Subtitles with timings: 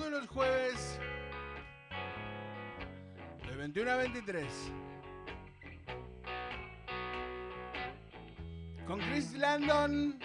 [0.00, 1.00] todos los jueves
[3.46, 4.72] de 21 a 23.
[8.86, 10.18] Con Chris Landon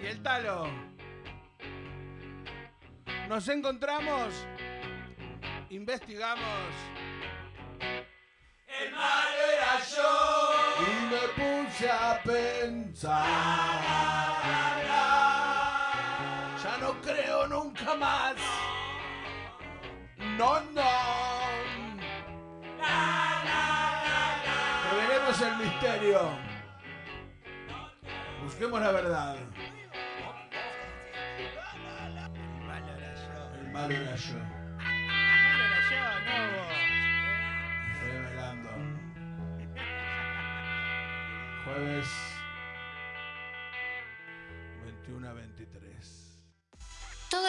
[0.00, 0.68] y el Talo.
[3.28, 4.46] Nos encontramos,
[5.70, 6.46] investigamos.
[8.68, 10.46] El malo era yo.
[10.86, 11.26] Y me
[11.66, 14.31] puse a pensar.
[17.92, 18.36] Creo nunca más.
[20.38, 20.82] No, no.
[24.90, 26.38] Revelemos el misterio.
[28.42, 29.36] Busquemos la verdad.
[33.60, 34.34] El malo era yo.
[41.64, 42.21] Jueves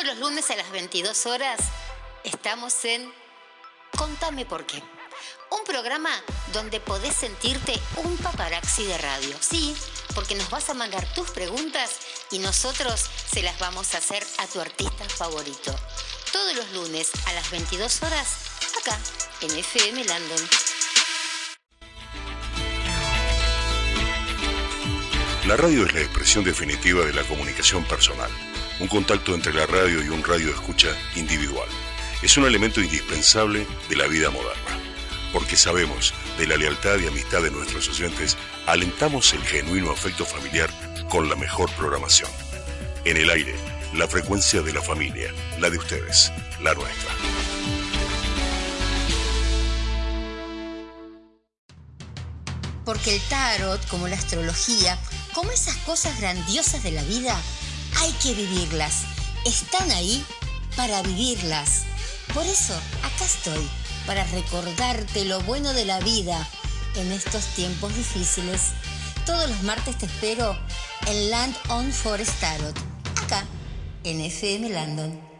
[0.03, 1.61] Todos los lunes a las 22 horas
[2.25, 3.09] estamos en
[3.97, 4.83] Contame por qué.
[5.49, 6.09] Un programa
[6.51, 9.33] donde podés sentirte un paparazzi de radio.
[9.39, 9.73] Sí,
[10.13, 11.99] porque nos vas a mandar tus preguntas
[12.31, 15.73] y nosotros se las vamos a hacer a tu artista favorito.
[16.33, 18.27] Todos los lunes a las 22 horas,
[18.81, 18.99] acá
[19.39, 20.49] en FM Landon.
[25.47, 28.31] La radio es la expresión definitiva de la comunicación personal,
[28.79, 31.67] un contacto entre la radio y un radio escucha individual.
[32.21, 34.79] Es un elemento indispensable de la vida moderna,
[35.31, 40.69] porque sabemos de la lealtad y amistad de nuestros oyentes, alentamos el genuino afecto familiar
[41.09, 42.29] con la mejor programación.
[43.05, 43.55] En el aire,
[43.93, 47.13] la frecuencia de la familia, la de ustedes, la nuestra.
[52.85, 54.97] Porque el tarot, como la astrología,
[55.33, 57.39] como esas cosas grandiosas de la vida,
[57.99, 59.03] hay que vivirlas.
[59.45, 60.23] Están ahí
[60.75, 61.83] para vivirlas.
[62.33, 62.73] Por eso,
[63.03, 63.67] acá estoy,
[64.05, 66.47] para recordarte lo bueno de la vida
[66.95, 68.71] en estos tiempos difíciles.
[69.25, 70.57] Todos los martes te espero
[71.07, 72.77] en Land on Forest Tarot,
[73.23, 73.45] acá
[74.03, 75.32] en FM Landon.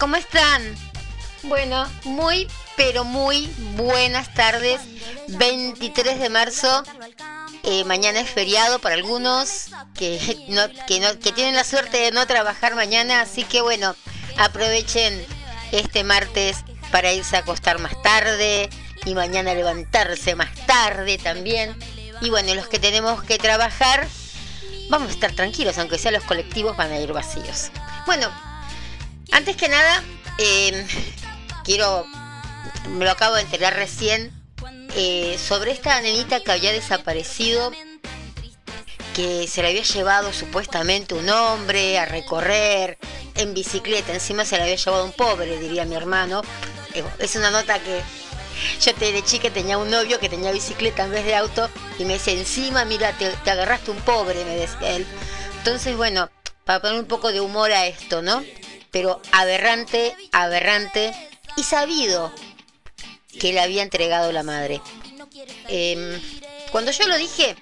[0.00, 0.74] ¿Cómo están?
[1.44, 3.46] Bueno, muy, pero muy
[3.76, 4.80] buenas tardes.
[5.28, 6.82] 23 de marzo,
[7.62, 10.18] eh, mañana es feriado para algunos que,
[10.48, 13.94] no, que, no- que tienen la suerte de no trabajar mañana, así que bueno,
[14.38, 15.24] aprovechen
[15.72, 16.58] este martes
[16.90, 18.68] para irse a acostar más tarde
[19.04, 21.76] y mañana levantarse más tarde también.
[22.20, 24.06] Y bueno, los que tenemos que trabajar,
[24.90, 27.70] vamos a estar tranquilos, aunque sea los colectivos van a ir vacíos.
[28.04, 28.28] Bueno,
[29.32, 30.02] antes que nada,
[30.38, 30.86] eh,
[31.64, 32.06] quiero,
[32.88, 34.32] me lo acabo de enterar recién,
[34.96, 37.72] eh, sobre esta nenita que había desaparecido,
[39.14, 42.98] que se la había llevado supuestamente un hombre a recorrer
[43.34, 46.42] en bicicleta, encima se la había llevado un pobre, diría mi hermano.
[46.94, 48.02] Eh, Es una nota que
[48.80, 51.68] yo te de chica tenía un novio que tenía bicicleta en vez de auto
[51.98, 55.06] y me decía, encima, mira, te, te agarraste un pobre, me decía él.
[55.58, 56.30] Entonces, bueno,
[56.64, 58.42] para poner un poco de humor a esto, ¿no?
[58.90, 61.12] Pero aberrante, aberrante
[61.56, 62.32] y sabido
[63.38, 64.80] que le había entregado la madre.
[65.68, 66.20] Em,
[66.72, 67.56] cuando yo lo dije,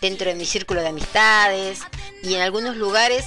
[0.00, 1.80] dentro de mi círculo de amistades
[2.22, 3.26] y en algunos lugares,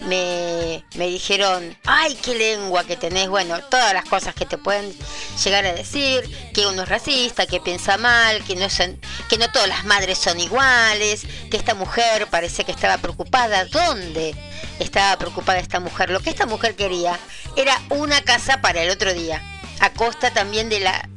[0.00, 4.94] me, me dijeron, ay, qué lengua que tenés, bueno, todas las cosas que te pueden
[5.42, 6.22] llegar a decir,
[6.52, 10.18] que uno es racista, que piensa mal, que no, son, que no todas las madres
[10.18, 13.64] son iguales, que esta mujer parece que estaba preocupada.
[13.64, 14.34] ¿Dónde
[14.78, 16.10] estaba preocupada esta mujer?
[16.10, 17.18] Lo que esta mujer quería
[17.56, 19.42] era una casa para el otro día,
[19.80, 21.08] a costa también de la,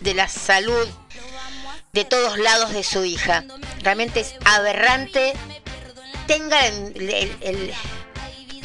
[0.00, 0.88] de la salud
[1.92, 3.44] de todos lados de su hija.
[3.82, 5.34] Realmente es aberrante
[6.28, 7.74] tenga el, el,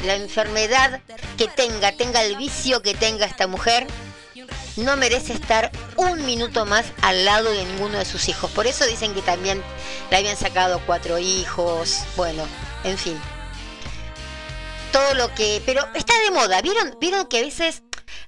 [0.04, 1.00] la enfermedad
[1.36, 3.86] que tenga, tenga el vicio que tenga esta mujer,
[4.76, 8.50] no merece estar un minuto más al lado de ninguno de sus hijos.
[8.50, 9.62] Por eso dicen que también
[10.10, 12.46] le habían sacado cuatro hijos, bueno,
[12.82, 13.20] en fin.
[14.92, 15.62] Todo lo que...
[15.64, 17.82] Pero está de moda, ¿vieron, ¿Vieron que a veces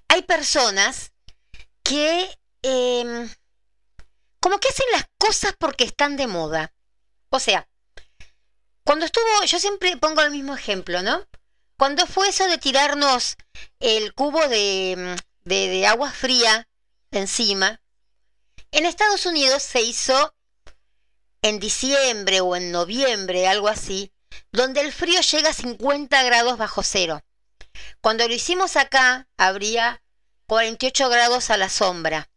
[0.09, 1.13] hay personas
[1.83, 2.29] que...
[2.63, 3.29] Eh,
[4.41, 6.73] como que hacen las cosas porque están de moda.
[7.31, 7.69] O sea,
[8.85, 11.27] cuando estuvo, yo siempre pongo el mismo ejemplo, ¿no?
[11.77, 13.37] Cuando fue eso de tirarnos
[13.81, 16.69] el cubo de, de, agua fría
[17.11, 17.83] encima,
[18.71, 20.35] en Estados Unidos se hizo
[21.43, 24.11] en diciembre o en noviembre, algo así,
[24.53, 27.23] donde el frío llega a 50 grados bajo cero.
[28.01, 30.03] Cuando lo hicimos acá, habría
[30.47, 32.31] 48 grados a la sombra.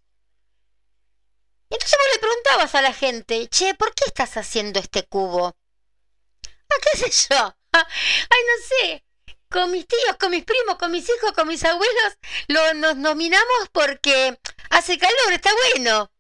[1.70, 5.48] Entonces vos le preguntabas a la gente, che, ¿por qué estás haciendo este cubo?
[5.48, 7.56] ¿A qué sé yo?
[7.72, 9.09] Ay, no sé
[9.50, 12.18] con mis tíos, con mis primos, con mis hijos, con mis abuelos,
[12.48, 16.12] lo, nos nominamos porque hace calor, está bueno.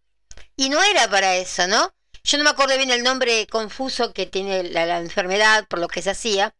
[0.55, 1.93] Y no era para eso, ¿no?
[2.23, 6.01] Yo no me acuerdo bien el nombre confuso que tiene la, enfermedad, por lo que
[6.01, 6.55] se hacía,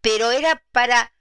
[0.00, 1.12] pero era para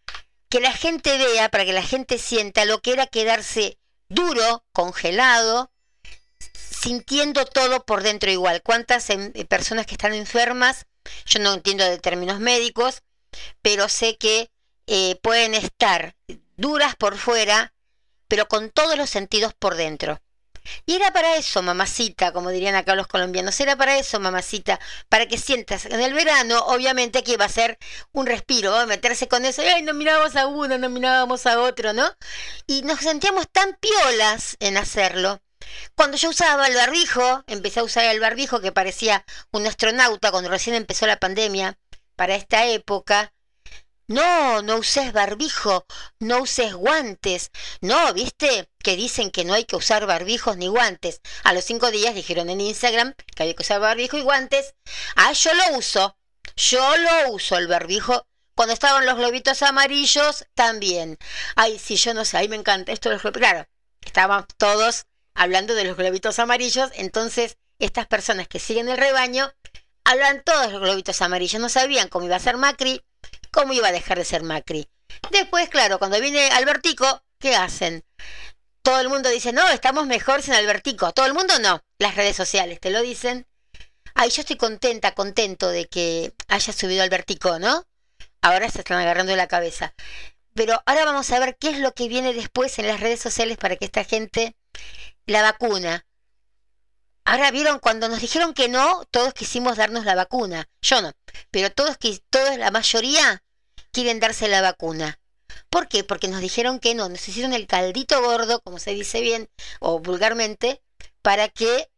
[0.50, 5.72] que la gente vea, para que la gente sienta lo que era quedarse duro, congelado,
[6.54, 8.62] sintiendo todo por dentro igual.
[8.64, 10.88] ¿Cuántas em, personas que están enfermas?
[11.26, 13.04] Yo no entiendo de términos médicos,
[13.62, 14.52] pero sé que
[14.92, 16.16] eh, pueden estar
[16.58, 17.74] duras por fuera,
[18.28, 20.20] pero con todos los sentidos por dentro.
[20.88, 25.28] Y era para eso, mamacita, como dirían acá los colombianos, era para eso, mamacita, para
[25.28, 27.78] que sientas en el verano, obviamente que iba a ser
[28.12, 32.12] un respiro, meterse con eso, ay, no mirábamos a uno, no mirábamos a otro, ¿no?
[32.66, 35.40] Y nos sentíamos tan piolas en hacerlo.
[35.96, 40.50] Cuando yo usaba el barbijo, empecé a usar el barbijo que parecía un astronauta cuando
[40.50, 41.78] recién empezó la pandemia,
[42.16, 43.34] para esta época,
[44.10, 45.86] no, no uses barbijo,
[46.20, 47.52] no uses guantes.
[47.80, 48.68] No, ¿viste?
[48.84, 51.22] Que dicen que no hay que usar barbijos ni guantes.
[51.44, 54.74] A los cinco días dijeron en Instagram que había que usar barbijo y guantes.
[55.16, 56.18] Ah, yo lo uso.
[56.56, 58.26] Yo lo uso el barbijo.
[58.56, 61.20] Cuando estaban los globitos amarillos, también.
[61.56, 63.32] Ay, sí, yo no sé, ahí me encanta esto de los.
[63.32, 63.68] Claro,
[64.02, 65.06] estaban todos
[65.36, 69.54] hablando de los globitos amarillos, entonces estas personas que siguen el rebaño
[70.04, 71.62] hablan todos los globitos amarillos.
[71.62, 73.04] No sabían cómo iba a ser Macri,
[73.52, 74.90] ¿Cómo iba a dejar de ser Macri?
[75.32, 78.04] Después, claro, cuando viene Albertico, ¿qué hacen?
[78.82, 81.12] Todo el mundo dice, no, estamos mejor sin Albertico.
[81.12, 81.82] Todo el mundo no.
[81.98, 83.48] Las redes sociales te lo dicen.
[84.16, 87.86] Ay, yo estoy contenta, contento de que haya subido Albertico, ¿no?
[88.42, 89.94] Ahora se están agarrando la cabeza.
[90.54, 93.58] Pero ahora vamos a ver qué es lo que viene después en las redes sociales
[93.58, 94.56] para que esta gente
[95.26, 96.06] la vacuna.
[97.30, 100.68] Ahora vieron cuando nos dijeron que no, todos quisimos darnos la vacuna.
[100.82, 101.12] Yo no,
[101.52, 101.96] pero todos,
[102.32, 103.44] todos la mayoría
[103.92, 105.20] quieren darse la vacuna.
[105.70, 106.04] ¿Por qué?
[106.04, 109.48] Porque nos dijeron que no, nos hicieron el caldito gordo, como se dice bien,
[109.80, 110.82] o vulgarmente,
[111.22, 111.92] para que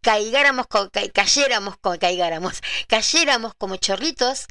[0.00, 0.66] caigáramos,
[1.12, 4.46] cayéramos, caigáramos, cayéramos como chorritos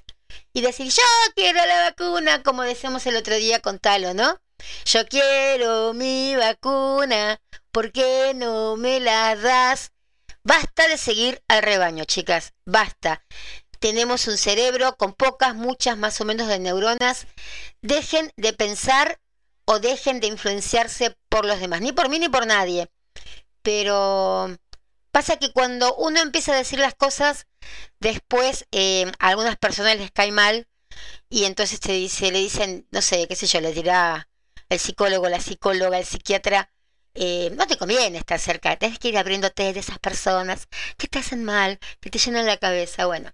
[0.53, 1.03] y decir, yo
[1.35, 4.39] quiero la vacuna, como decíamos el otro día con Talo, ¿no?
[4.85, 9.91] Yo quiero mi vacuna, ¿por qué no me la das?
[10.43, 13.23] Basta de seguir al rebaño, chicas, basta.
[13.79, 17.27] Tenemos un cerebro con pocas, muchas más o menos de neuronas.
[17.81, 19.19] Dejen de pensar
[19.65, 22.89] o dejen de influenciarse por los demás, ni por mí ni por nadie.
[23.61, 24.57] Pero
[25.11, 27.47] pasa que cuando uno empieza a decir las cosas,
[27.99, 30.67] después eh, a algunas personas les cae mal
[31.29, 34.28] y entonces te dice, le dicen, no sé, qué sé yo, le dirá
[34.69, 36.71] el psicólogo, la psicóloga, el psiquiatra,
[37.15, 41.19] eh, no te conviene estar cerca, tienes que ir abriéndote de esas personas que te
[41.19, 43.31] hacen mal, que te llenan la cabeza, bueno.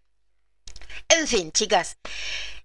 [1.10, 1.98] En fin, chicas,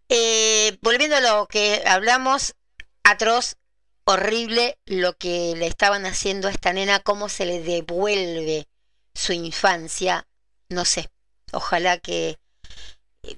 [0.09, 2.55] eh, volviendo a lo que hablamos,
[3.03, 3.57] atroz,
[4.05, 8.69] horrible lo que le estaban haciendo a esta nena, cómo se le devuelve
[9.15, 10.29] su infancia,
[10.69, 11.11] no sé,
[11.53, 12.39] ojalá que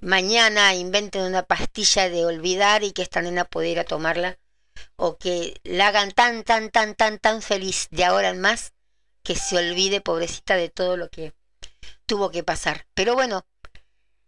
[0.00, 4.38] mañana inventen una pastilla de olvidar y que esta nena pudiera tomarla
[5.04, 8.72] o que la hagan tan, tan, tan, tan, tan feliz de ahora en más
[9.24, 11.34] que se olvide, pobrecita, de todo lo que
[12.06, 12.86] tuvo que pasar.
[12.94, 13.44] Pero bueno,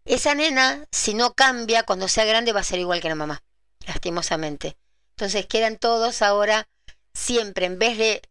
[0.04, 3.44] esa nena, si no cambia, cuando sea grande va a ser igual que la mamá,
[3.86, 4.76] lastimosamente.
[5.10, 6.68] Entonces quedan todos ahora
[7.12, 8.22] siempre, en vez de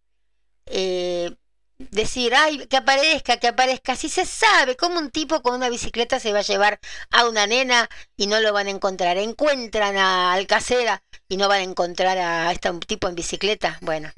[0.65, 1.33] eh,
[1.77, 6.19] decir, ay, que aparezca, que aparezca, si se sabe cómo un tipo con una bicicleta
[6.19, 9.17] se va a llevar a una nena y no lo van a encontrar.
[9.17, 11.01] Encuentran a Alcacera
[11.33, 13.79] y no van a encontrar a este tipo en bicicleta.
[13.81, 14.13] Bueno,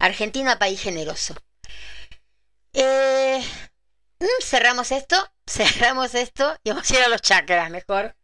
[0.00, 1.36] Argentina, país generoso.
[2.72, 3.40] Eh,
[4.18, 5.16] mm, cerramos esto,
[5.46, 8.16] cerramos esto y vamos a ir a los chakras mejor.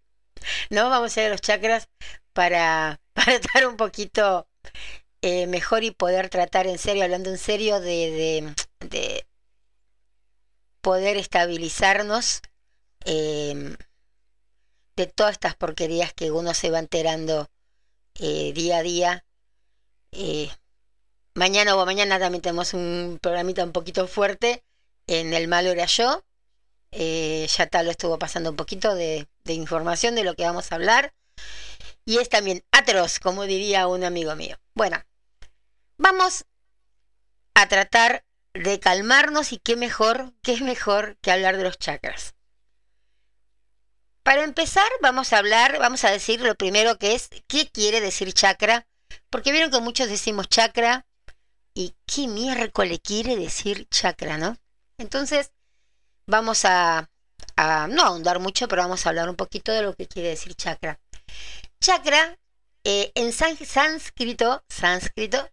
[0.70, 1.88] No, vamos a ir a los chakras
[2.32, 4.48] para, para estar un poquito
[5.22, 9.26] eh, mejor y poder tratar en serio, hablando en serio, de, de,
[10.80, 12.42] poder estabilizarnos
[13.04, 13.76] em,
[14.96, 17.48] de todas estas porquerías que uno se va enterando
[18.18, 19.24] eh, día a día.
[20.12, 20.50] Eh,
[21.34, 24.64] mañana o mañana también tenemos un programita un poquito fuerte
[25.06, 26.24] en El Malo Era Yo.
[26.92, 31.12] ya tal estuvo pasando un poquito de, de información de lo que vamos a hablar.
[32.04, 34.58] Y es también atroz, como diría un amigo mío.
[34.74, 35.02] Bueno,
[35.98, 36.46] vamos
[37.54, 42.34] a tratar de calmarnos y qué mejor, qué es mejor que hablar de los chakras.
[44.28, 48.34] Para empezar, vamos a hablar, vamos a decir lo primero que es, ¿qué quiere decir
[48.34, 48.86] chakra?
[49.30, 51.06] Porque vieron que muchos decimos chakra
[51.72, 54.58] y qué miércoles quiere decir chakra, ¿no?
[54.98, 55.52] Entonces,
[56.26, 57.08] vamos a,
[57.88, 61.00] no ahondar mucho, pero vamos a hablar un poquito de lo que quiere decir chakra.
[61.80, 62.38] Chakra,
[62.84, 65.50] eh, en sánscrito, sánscrito,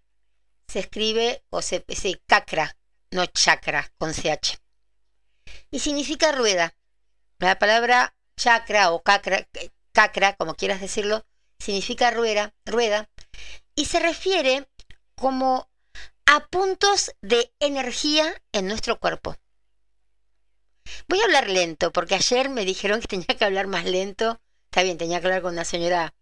[0.68, 2.76] se escribe o se, dice kakra,
[3.12, 4.60] no chakra, con ch.
[5.72, 6.76] Y significa rueda.
[7.40, 9.48] La palabra chakra o kakra,
[9.92, 11.26] kakra, como quieras decirlo,
[11.60, 13.10] significa rueda, rueda,
[13.76, 14.68] y se refiere
[15.16, 15.70] como
[16.26, 19.36] a puntos de energía en nuestro cuerpo.
[21.08, 24.42] Voy a hablar lento, porque ayer me dijeron que tenía que hablar más lento.
[24.66, 26.14] Está bien, tenía que hablar con una señora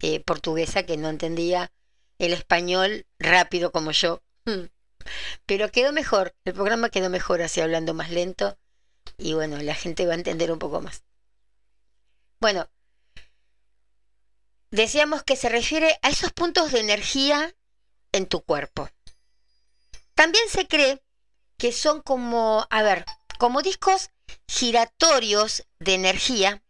[0.00, 1.72] eh, portuguesa que no entendía
[2.18, 4.22] el español rápido como yo.
[5.46, 8.58] Pero quedó mejor, el programa quedó mejor así hablando más lento
[9.18, 11.04] y bueno, la gente va a entender un poco más.
[12.40, 12.68] Bueno,
[14.70, 17.54] decíamos que se refiere a esos puntos de energía
[18.12, 18.88] en tu cuerpo.
[20.14, 21.02] También se cree
[21.58, 23.04] que son como, a ver,
[23.38, 24.10] como discos
[24.48, 26.62] giratorios de energía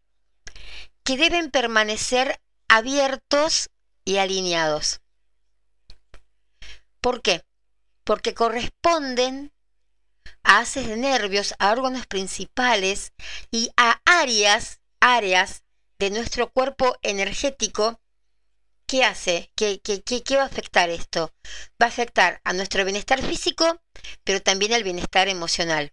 [1.05, 3.71] que deben permanecer abiertos
[4.05, 5.01] y alineados.
[7.01, 7.45] ¿Por qué?
[8.05, 9.53] Porque corresponden
[10.43, 13.13] a haces de nervios, a órganos principales
[13.51, 15.63] y a áreas, áreas
[15.99, 18.01] de nuestro cuerpo energético.
[18.87, 19.53] ¿Qué hace?
[19.55, 21.33] ¿Qué, qué, qué va a afectar esto?
[21.81, 23.81] Va a afectar a nuestro bienestar físico,
[24.25, 25.93] pero también al bienestar emocional.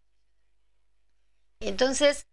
[1.59, 2.27] Entonces,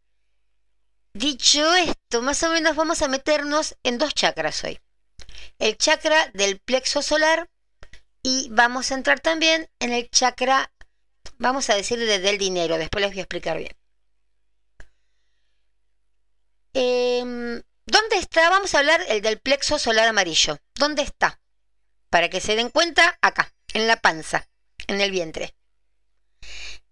[1.12, 4.80] dicho esto, más o menos vamos a meternos en dos chakras hoy.
[5.58, 7.50] El chakra del plexo solar
[8.22, 10.72] y vamos a entrar también en el chakra,
[11.38, 13.79] vamos a decir del dinero, después les voy a explicar bien.
[16.72, 18.48] Em, ¿Dónde está?
[18.50, 20.58] Vamos a hablar el del plexo solar amarillo.
[20.74, 21.40] ¿Dónde está?
[22.08, 24.48] Para que se den cuenta, acá, en la panza,
[24.86, 25.56] en el vientre.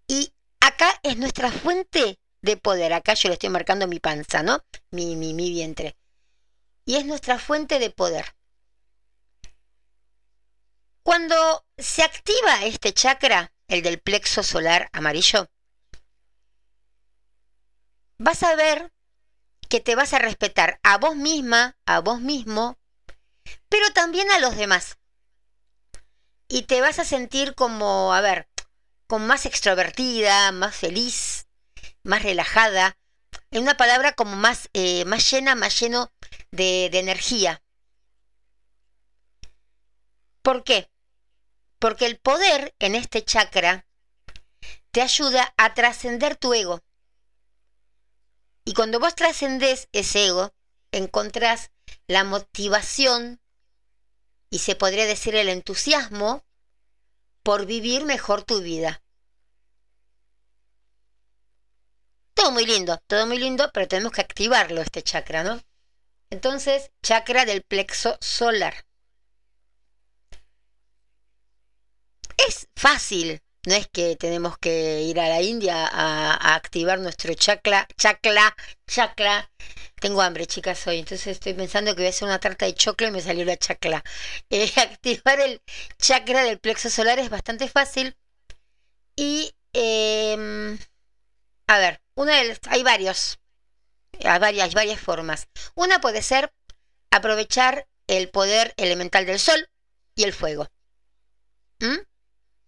[0.07, 2.93] Y acá es nuestra fuente de poder.
[2.93, 4.63] Acá yo le estoy marcando mi panza, ¿no?
[4.91, 5.97] Mi, mi, mi vientre.
[6.85, 8.35] Y es nuestra fuente de poder.
[11.03, 15.49] Cuando se activa este chakra, el del plexo solar amarillo,
[18.17, 18.91] vas a ver
[19.69, 22.77] que te vas a respetar a vos misma, a vos mismo,
[23.69, 24.97] pero también a los demás.
[26.47, 28.49] Y te vas a sentir como, a ver,
[29.07, 31.47] con más extrovertida, más feliz,
[32.03, 32.97] más relajada,
[33.51, 36.11] en una palabra como más, eh, más llena, más lleno
[36.51, 37.61] de, de energía.
[40.41, 40.91] ¿Por qué?
[41.77, 43.85] Porque el poder en este chakra
[44.91, 46.81] te ayuda a trascender tu ego.
[48.69, 50.53] Y cuando vos trascendés ese ego,
[50.91, 51.71] encontrás
[52.05, 53.41] la motivación
[54.51, 56.45] y se podría decir el entusiasmo
[57.41, 59.01] por vivir mejor tu vida.
[62.35, 65.59] Todo muy lindo, todo muy lindo, pero tenemos que activarlo este chakra, ¿no?
[66.29, 68.85] Entonces, chakra del plexo solar.
[72.47, 73.41] es fácil.
[73.69, 78.55] No es que tenemos que ir a la India a, activar nuestro chakra, chakra,
[78.87, 79.51] chakra.
[80.01, 80.97] Tengo hambre, chicas, hoy.
[80.97, 83.57] Entonces estoy pensando que voy a hacer una tarta de choclo y me salió la
[83.57, 84.03] chakra.
[84.49, 85.61] Eh, activar el
[85.99, 88.17] chakra del plexo solar es bastante fácil.
[89.15, 90.79] Y, em,
[91.67, 93.37] a ver, una de hay varios.
[94.25, 95.47] Hay varias, varias formas.
[95.75, 96.51] Una puede ser
[97.11, 99.69] aprovechar el poder elemental del sol
[100.15, 100.67] y el fuego.
[101.81, 101.99] ¿Mm?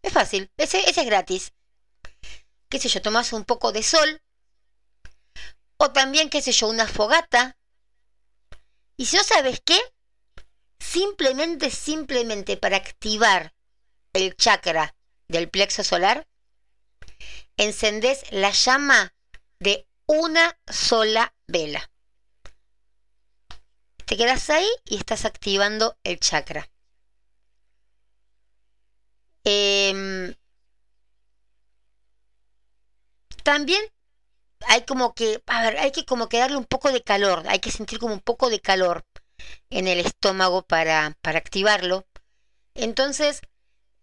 [0.01, 1.53] Es fácil, ese, es gratis.
[2.69, 3.01] ¿Qué sé yo?
[3.01, 4.21] Tomas un poco de sol.
[5.77, 7.57] O también, qué sé yo, una fogata.
[8.97, 9.79] Y si no sabes qué,
[10.79, 13.53] simplemente, simplemente para activar
[14.13, 14.95] el chakra
[15.27, 16.27] del plexo solar,
[17.57, 19.13] encendés la llama
[19.59, 21.89] de una sola vela.
[24.05, 26.69] Te quedas ahí y estás activando el chakra.
[29.43, 30.35] Em,
[33.43, 33.81] también
[34.67, 37.59] hay como que, a ver, hay que como que darle un poco de calor, hay
[37.59, 39.05] que sentir como un poco de calor
[39.69, 42.05] en el estómago para, para activarlo.
[42.75, 43.41] Entonces,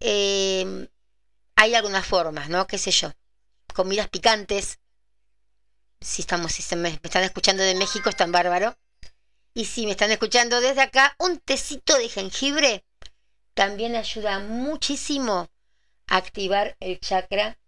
[0.01, 0.89] em,
[1.57, 2.67] hay algunas formas, ¿no?
[2.67, 3.13] ¿Qué sé yo?
[3.75, 4.81] Comidas picantes.
[6.01, 8.77] Si estamos, si me, me están escuchando de México, es tan bárbaro.
[9.55, 12.85] Y si me están escuchando desde acá, un tecito de jengibre
[13.59, 15.51] también ayuda muchísimo
[16.07, 17.59] a activar el chakra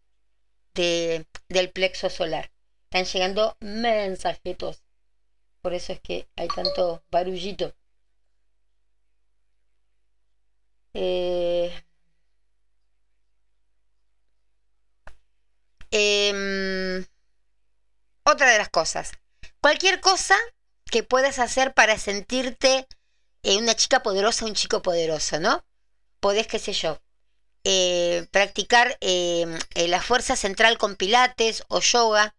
[0.73, 2.53] de, del plexo solar.
[2.85, 4.85] Están llegando mensajitos.
[5.61, 7.75] Por eso es que hay tanto barullito.
[10.95, 11.75] Eh,
[15.91, 17.05] eh,
[18.23, 19.11] otra de las cosas.
[19.61, 20.37] Cualquier cosa
[20.85, 22.87] que puedas hacer para sentirte
[23.43, 25.65] eh, una chica poderosa, un chico poderoso, ¿no?
[26.21, 27.01] Podés, qué sé yo,
[27.65, 32.35] eh, practicar eh, eh, la fuerza central con pilates o yoga,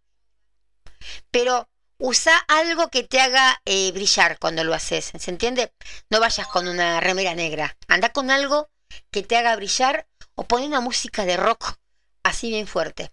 [1.30, 5.72] pero usa algo que te haga brillar cuando lo haces, ¿se entiende?
[6.10, 8.70] No vayas con una remera negra, anda con algo
[9.10, 11.76] que te haga brillar o pone una música de rock
[12.24, 13.12] así bien fuerte.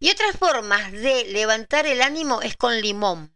[0.00, 3.34] Y otras formas de levantar el ánimo es con limón.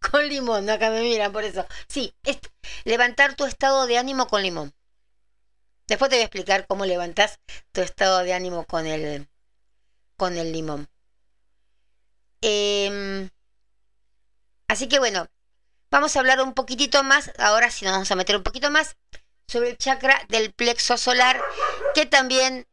[0.10, 1.66] Con limón, acá me miran por eso.
[1.88, 2.14] Sí,
[2.84, 4.72] levantar tu estado de ánimo con limón.
[5.86, 7.40] Después te voy a explicar cómo levantas
[7.72, 9.28] tu estado de ánimo con el,
[10.16, 10.88] con el limón.
[12.40, 13.28] Em,
[14.68, 15.26] así que bueno,
[15.90, 18.96] vamos a hablar un poquitito más, ahora sí nos vamos a meter un poquito más
[19.46, 21.42] sobre el chakra del plexo solar,
[21.94, 22.66] que también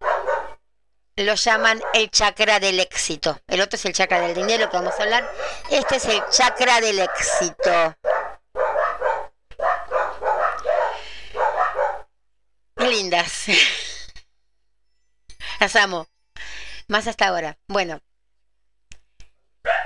[1.17, 3.41] lo llaman el chakra del éxito.
[3.47, 5.29] El otro es el chakra del dinero que vamos a hablar.
[5.69, 7.95] Este es el chakra del éxito.
[12.75, 13.45] Lindas.
[15.59, 16.07] Las amo.
[16.87, 17.57] Más hasta ahora.
[17.67, 17.99] Bueno.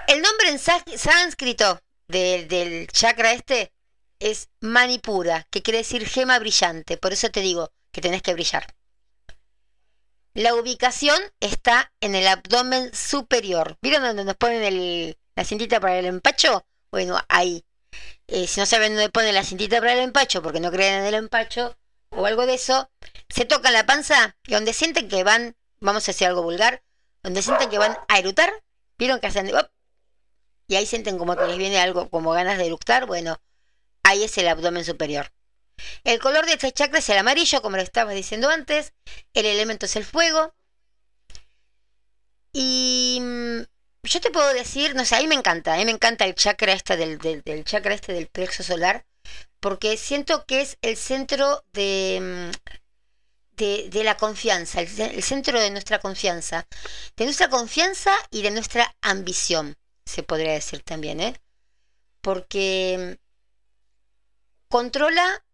[0.08, 3.72] El nombre en sánscrito de, del chakra este
[4.20, 6.98] es Manipura, que quiere decir gema brillante.
[6.98, 8.76] Por eso te digo que tenés que brillar.
[10.34, 13.78] La ubicación está en el abdomen superior.
[13.82, 16.65] ¿Vieron donde nos ponen la cintita para el empacho?
[16.89, 17.65] Bueno, ahí.
[18.28, 21.06] Eh, si no saben dónde ponen la cintita para el empacho, porque no creen en
[21.06, 21.78] el empacho
[22.12, 22.89] o algo de eso,
[23.28, 26.82] se tocan la panza y donde sienten que van, vamos a decir algo vulgar,
[27.24, 28.54] donde sienten que van a eructar,
[28.98, 29.52] ¿vieron que hacen?
[30.67, 33.41] Y ahí sienten como que les viene algo, como ganas de eructar, bueno,
[34.04, 35.34] ahí es el abdomen superior.
[36.04, 38.94] El color de este chakra es el amarillo, como lo estaba diciendo antes.
[39.34, 40.54] El elemento es el fuego.
[42.54, 43.62] Y mm,
[44.04, 46.36] yo te puedo decir, no sé, a mí me encanta, a mí me encanta el
[46.36, 49.06] chakra este del, del, chakra este del plexo solar,
[49.60, 55.70] porque siento que es el centro de, mm, de la confianza, el, el, centro de
[55.70, 56.67] nuestra confianza,
[57.15, 61.39] de nuestra confianza y de nuestra ambición, se podría decir también, ¿eh?
[62.22, 65.46] Porque mm, controla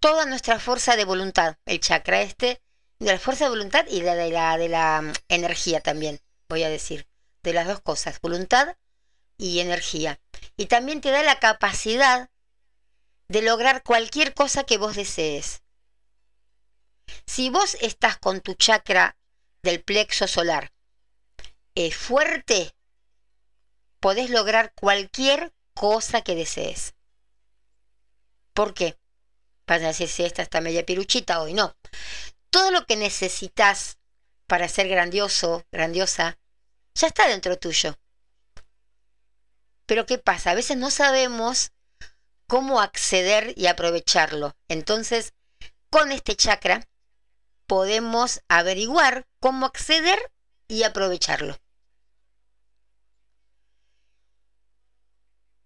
[0.00, 2.62] toda nuestra fuerza de voluntad, el chakra este,
[2.98, 6.62] de la fuerza de voluntad y de, de, la, de la mm, energía también, voy
[6.62, 7.06] a decir,
[7.42, 8.76] de las dos cosas, voluntad
[9.36, 10.20] y energía.
[10.56, 12.30] Y también te da la capacidad
[13.28, 15.62] de lograr cualquier cosa que vos desees.
[17.26, 19.16] Si vos estás con tu chakra
[19.62, 20.72] del plexo solar
[21.74, 22.74] eh, fuerte,
[24.00, 26.94] podés lograr cualquier cosa que desees.
[28.52, 28.98] ¿Por qué?
[29.68, 31.76] Vas a decir si esta está media piruchita hoy, no.
[32.48, 33.98] Todo lo que necesitas
[34.46, 36.38] para ser grandioso, grandiosa,
[36.94, 37.94] ya está dentro tuyo.
[39.84, 40.52] Pero ¿qué pasa?
[40.52, 41.72] A veces no sabemos
[42.46, 44.56] cómo acceder y aprovecharlo.
[44.68, 45.34] Entonces,
[45.90, 46.88] con este chakra
[47.66, 50.18] podemos averiguar cómo acceder
[50.66, 51.58] y aprovecharlo.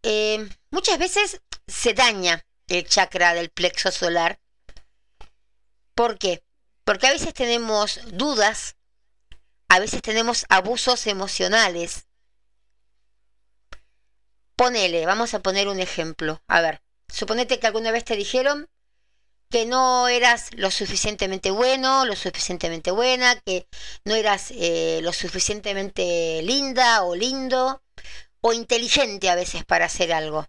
[0.02, 4.38] Eh, muchas veces se daña el chakra del plexo solar.
[5.94, 6.42] ¿Por qué?
[6.85, 8.77] Porque a veces tenemos dudas
[9.72, 12.07] a veces tenemos abusos emocionales.
[14.55, 16.42] Ponele, vamos a poner un ejemplo.
[16.46, 18.68] A ver, suponete que alguna vez te dijeron
[19.48, 23.66] que no eras lo suficientemente bueno, lo suficientemente buena, que
[24.05, 27.83] no eras eh, lo suficientemente linda o lindo
[28.42, 30.46] o inteligente a veces para hacer algo.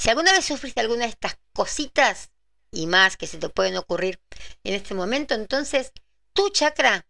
[0.00, 2.30] Si alguna vez sufriste alguna de estas cositas
[2.70, 4.18] y más que se te pueden ocurrir
[4.64, 5.92] en este momento, entonces
[6.32, 7.06] tu chakra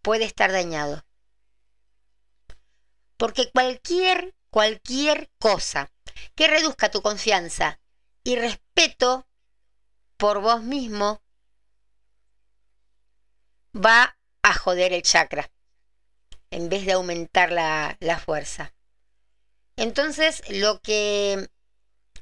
[0.00, 1.04] puede estar dañado.
[3.18, 5.92] Porque cualquier, cualquier cosa
[6.34, 7.78] que reduzca tu confianza
[8.24, 9.28] y respeto
[10.16, 11.22] por vos mismo
[13.76, 15.50] va a joder el chakra
[16.48, 18.72] en vez de aumentar la, la fuerza.
[19.76, 21.50] Entonces lo que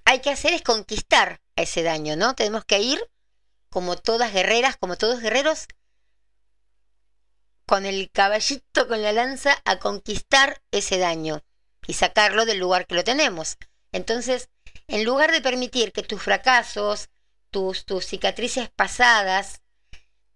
[0.08, 2.34] hay que hacer es conquistar ese daño, ¿no?
[2.34, 2.98] Tenemos que ir
[3.68, 5.68] como todas guerreras, como todos guerreros,
[7.66, 11.44] con el caballito, con la lanza, a conquistar ese daño
[11.86, 13.58] y sacarlo del lugar que lo tenemos.
[13.92, 14.48] Entonces,
[14.86, 17.10] en lugar de permitir que tus fracasos,
[17.50, 19.60] tus, tus cicatrices pasadas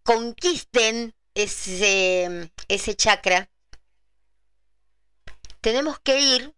[0.03, 3.49] conquisten ese, ese chakra,
[5.63, 6.55] tenemos que ir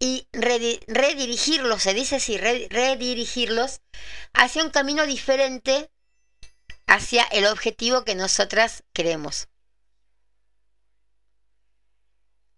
[0.00, 3.82] y redirigirlos, se dice así, redirigirlos
[4.32, 5.90] hacia un camino diferente
[6.86, 9.48] hacia el objetivo que nosotras queremos.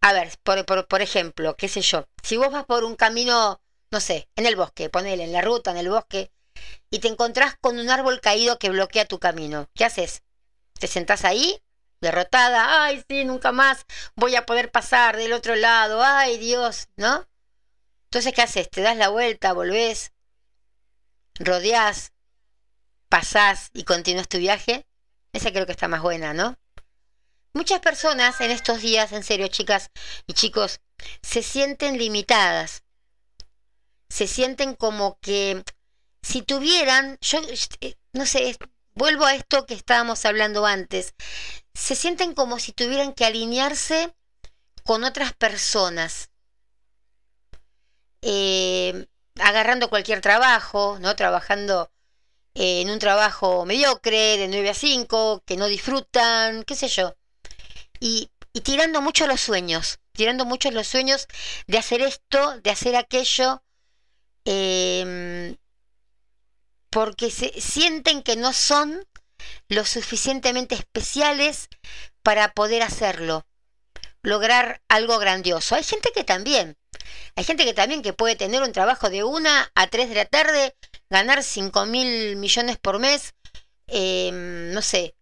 [0.01, 3.61] A ver, por, por, por, ejemplo, qué sé yo, si vos vas por un camino,
[3.91, 6.33] no sé, en el bosque, ponele en la ruta, en el bosque,
[6.91, 9.69] y te encontrás con un árbol caído que bloquea tu camino.
[9.75, 10.23] ¿Qué haces?
[10.79, 11.61] ¿Te sentás ahí?
[12.01, 13.85] Derrotada, ay, sí, nunca más
[14.17, 17.27] voy a poder pasar del otro lado, ay Dios, ¿no?
[18.13, 18.69] Entonces, ¿qué haces?
[18.69, 20.13] Te das la vuelta, volvés,
[21.37, 22.13] rodeás,
[23.09, 24.87] pasás y continúas tu viaje.
[25.33, 26.59] Esa creo que está más buena, ¿no?
[27.55, 29.91] Muchas personas en estos días, en serio, chicas
[30.27, 30.83] y chicos,
[31.23, 32.83] se sienten limitadas.
[34.11, 35.65] Se sienten como que
[36.21, 37.41] si tuvieran, yo
[37.81, 38.59] eh, no sé,
[38.93, 41.15] vuelvo a esto que estábamos hablando antes,
[41.73, 44.15] se sienten como si tuvieran que alinearse
[44.85, 46.29] con otras personas,
[48.23, 49.07] eh,
[49.41, 51.17] agarrando cualquier trabajo, ¿no?
[51.17, 51.91] Trabajando
[52.55, 57.15] en un trabajo mediocre, de 9 a 5, que no disfrutan, qué sé yo.
[58.01, 61.27] Y, y tirando mucho los sueños, tirando mucho los sueños
[61.67, 63.63] de hacer esto, de hacer aquello,
[64.45, 65.57] eh,
[66.91, 69.07] porque se sienten que no son
[69.69, 71.69] lo suficientemente especiales
[72.23, 73.47] para poder hacerlo,
[74.23, 75.75] lograr algo grandioso.
[75.75, 76.77] Hay gente que también,
[77.37, 80.25] hay gente que también que puede tener un trabajo de una a tres de la
[80.27, 80.77] tarde,
[81.11, 83.35] ganar 5 mil millones por mes,
[83.87, 85.15] em, no sé.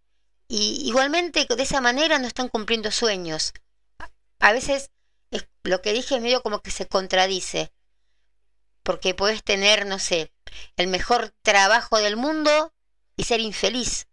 [0.47, 3.53] Y igualmente de esa manera no están cumpliendo sueños.
[4.39, 4.91] A veces
[5.63, 7.71] lo que dije es medio como que se contradice.
[8.83, 10.31] Porque puedes tener, no sé,
[10.75, 12.73] el mejor trabajo del mundo
[13.15, 14.07] y ser infeliz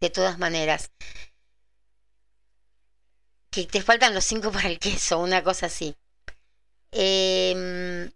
[0.00, 0.90] de todas maneras.
[3.50, 5.96] Que te faltan los cinco para el queso, una cosa así.
[6.92, 8.10] Em,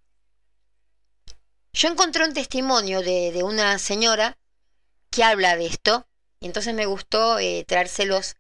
[1.72, 4.38] yo encontré un testimonio de, una señora
[5.10, 6.06] que habla de esto,
[6.40, 8.37] y entonces me gustó eh, traérselos,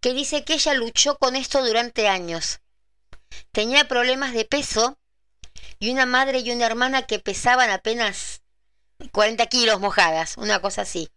[0.00, 2.60] que dice que ella luchó con esto durante años.
[3.52, 4.98] Tenía problemas de peso
[5.78, 8.42] y una madre y una hermana que pesaban apenas
[9.12, 11.10] 40 kilos mojadas, una cosa así.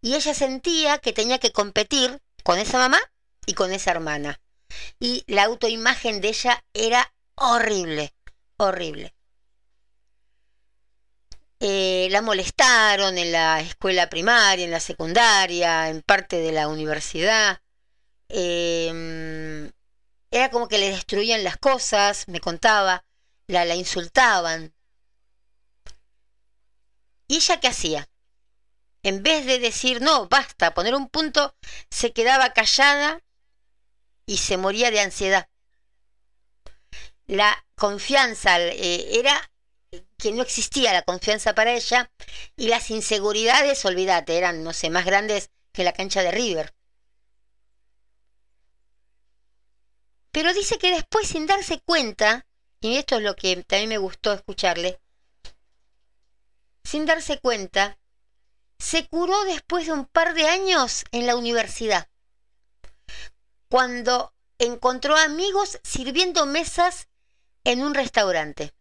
[0.00, 3.00] Y ella sentía que tenía que competir con esa mamá
[3.46, 4.40] y con esa hermana.
[4.98, 8.14] Y la autoimagen de ella era horrible,
[8.58, 9.14] horrible.
[11.60, 17.62] Eh, la molestaron en la escuela primaria, en la secundaria, en parte de la universidad.
[18.28, 19.70] Em,
[20.30, 23.04] era como que le destruían las cosas, me contaba
[23.46, 24.74] la, la insultaban.
[27.28, 28.08] ¿Y ella qué hacía?
[29.02, 31.56] En vez de decir, no, basta, poner un punto,
[31.90, 33.22] se quedaba callada
[34.26, 35.48] y se moría de ansiedad.
[37.26, 39.50] La confianza eh, era
[40.16, 42.10] que no existía la confianza para ella
[42.56, 46.74] y las inseguridades, olvídate, eran, no sé, más grandes que la cancha de River.
[50.30, 52.46] Pero dice que después, sin darse cuenta,
[52.80, 55.00] y esto es lo que también me gustó escucharle,
[56.84, 57.98] sin darse cuenta,
[58.78, 62.08] se curó después de un par de años en la universidad,
[63.68, 67.08] cuando encontró amigos sirviendo mesas
[67.66, 68.72] en un restaurante.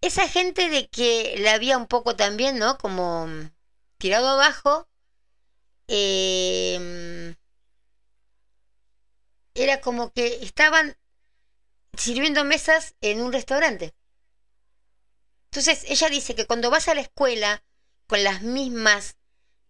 [0.00, 2.78] esa gente de que la había un poco también, ¿no?
[2.78, 3.28] Como
[3.98, 4.88] tirado abajo,
[5.88, 7.34] eh,
[9.54, 10.96] era como que estaban
[11.96, 13.94] sirviendo mesas en un restaurante.
[15.50, 17.62] Entonces ella dice que cuando vas a la escuela
[18.06, 19.16] con las mismas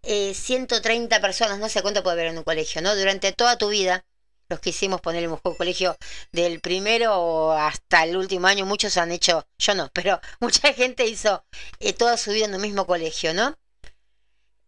[0.03, 2.95] eh, 130 personas, no sé cuánto puede haber en un colegio, ¿no?
[2.97, 4.05] Durante toda tu vida,
[4.51, 5.97] los que hicimos poner un colegio
[6.33, 11.45] del primero hasta el último año, muchos han hecho, yo no, pero mucha gente hizo
[11.79, 13.57] eh, toda su vida en un mismo colegio, ¿no?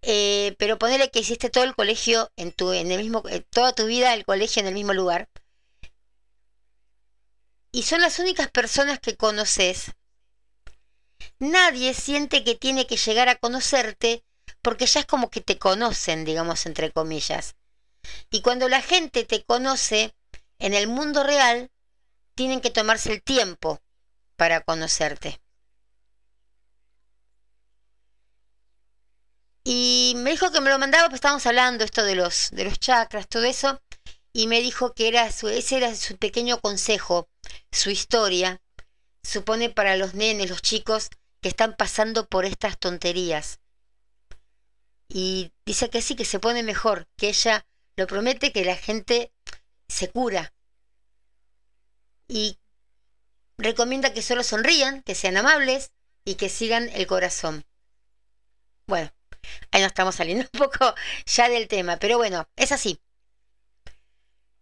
[0.04, 3.72] Eh, pero ponerle que hiciste todo el colegio en tu, en el mismo, eh, toda
[3.72, 5.28] tu vida el colegio en el mismo lugar.
[7.70, 9.92] Y son las únicas personas que conoces.
[11.38, 14.24] Nadie siente que tiene que llegar a conocerte
[14.62, 17.56] porque ya es como que te conocen, digamos, entre comillas.
[18.30, 20.14] Y cuando la gente te conoce
[20.58, 21.70] en el mundo real,
[22.34, 23.80] tienen que tomarse el tiempo
[24.36, 25.40] para conocerte.
[29.64, 32.80] Y me dijo que me lo mandaba, pues estábamos hablando esto de los, de los
[32.80, 33.80] chakras, todo eso,
[34.32, 37.28] y me dijo que era su, ese era su pequeño consejo,
[37.70, 38.60] su historia,
[39.22, 43.60] supone para los nenes, los chicos que están pasando por estas tonterías.
[45.12, 49.32] Y dice que sí, que se pone mejor, que ella lo promete, que la gente
[49.88, 50.54] se cura.
[52.28, 52.58] Y
[53.58, 55.92] recomienda que solo sonrían, que sean amables
[56.24, 57.66] y que sigan el corazón.
[58.86, 59.12] Bueno,
[59.70, 60.94] Ahí nos estamos saliendo un poco
[61.26, 63.00] ya del tema, pero bueno, es así.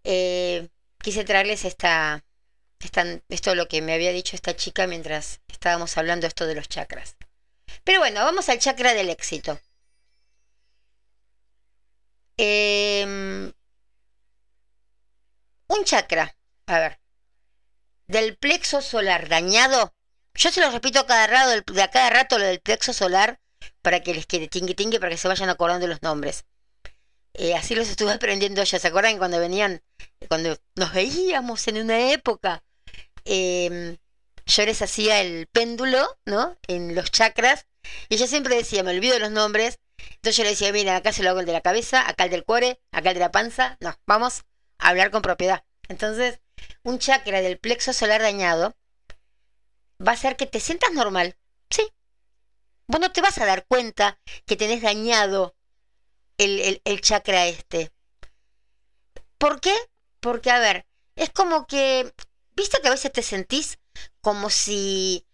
[0.05, 0.69] Eh,
[1.03, 2.25] quise traerles esta,
[2.79, 6.69] esta, esto lo que me había dicho esta chica mientras estábamos hablando esto de los
[6.69, 7.17] chakras.
[7.85, 9.61] Pero bueno, vamos al chakra del éxito.
[12.43, 13.53] Em,
[15.69, 16.35] un chakra,
[16.67, 16.99] a ver,
[18.07, 19.95] del plexo solar dañado.
[20.35, 23.41] Yo se lo repito a cada rato, de a cada rato lo del plexo solar
[23.83, 26.47] para que les quede tingui tingui para que se vayan acordando los nombres.
[27.35, 28.79] Eh, así los estuve aprendiendo ya.
[28.79, 29.83] ¿Se acuerdan cuando venían,
[30.29, 32.65] cuando nos veíamos en una época?
[33.27, 33.99] Em,
[34.47, 36.57] yo les hacía el péndulo, ¿no?
[36.69, 37.67] En los chakras.
[38.09, 39.79] Y yo siempre decía, me olvido los nombres.
[40.17, 42.31] Entonces yo le decía, mira, acá se lo hago el de la cabeza, acá el
[42.31, 43.77] del cuore, acá el de la panza.
[43.81, 44.45] No, vamos
[44.79, 45.65] a hablar con propiedad.
[45.89, 46.41] Entonces,
[46.83, 48.77] un chakra del plexo solar dañado
[50.07, 51.37] va a hacer que te sientas normal.
[51.71, 51.87] Sí,
[52.87, 55.57] vos no te vas a dar cuenta que tenés dañado
[56.39, 57.93] el, chakra este.
[59.39, 59.75] ¿Por qué?
[60.21, 60.87] Porque, a ver,
[61.17, 62.13] es como que,
[62.57, 63.79] viste que a veces te sentís
[64.21, 65.27] como si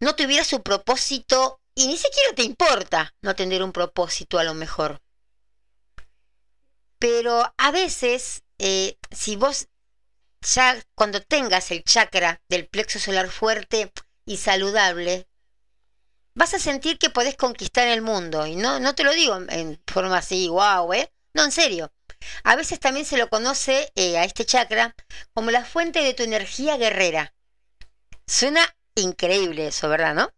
[0.00, 4.54] no tuviera su propósito y ni siquiera te importa no tener un propósito a lo
[4.54, 5.00] mejor.
[6.98, 9.68] Pero a veces, eh, si vos
[10.40, 13.92] ya cuando tengas el chakra del plexo solar fuerte
[14.24, 15.26] y saludable,
[16.34, 18.46] vas a sentir que podés conquistar el mundo.
[18.46, 21.12] Y no, no te lo digo en forma así, wow, ¿eh?
[21.34, 21.92] No, en serio.
[22.44, 24.94] A veces también se lo conoce eh, a este chakra
[25.32, 27.34] como la fuente de tu energía guerrera.
[28.26, 30.14] Suena increíble eso, ¿verdad?
[30.14, 30.32] ¿No?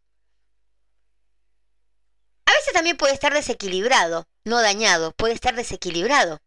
[2.57, 6.41] Veces también puede estar desequilibrado, no dañado, puede estar desequilibrado.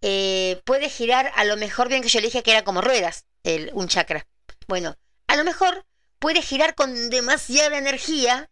[0.00, 3.24] Eh, puede girar a lo mejor, bien que yo le dije que era como ruedas,
[3.42, 4.28] el, un chakra.
[4.68, 5.84] Bueno, a lo mejor
[6.20, 8.48] puede girar con demasiada energía,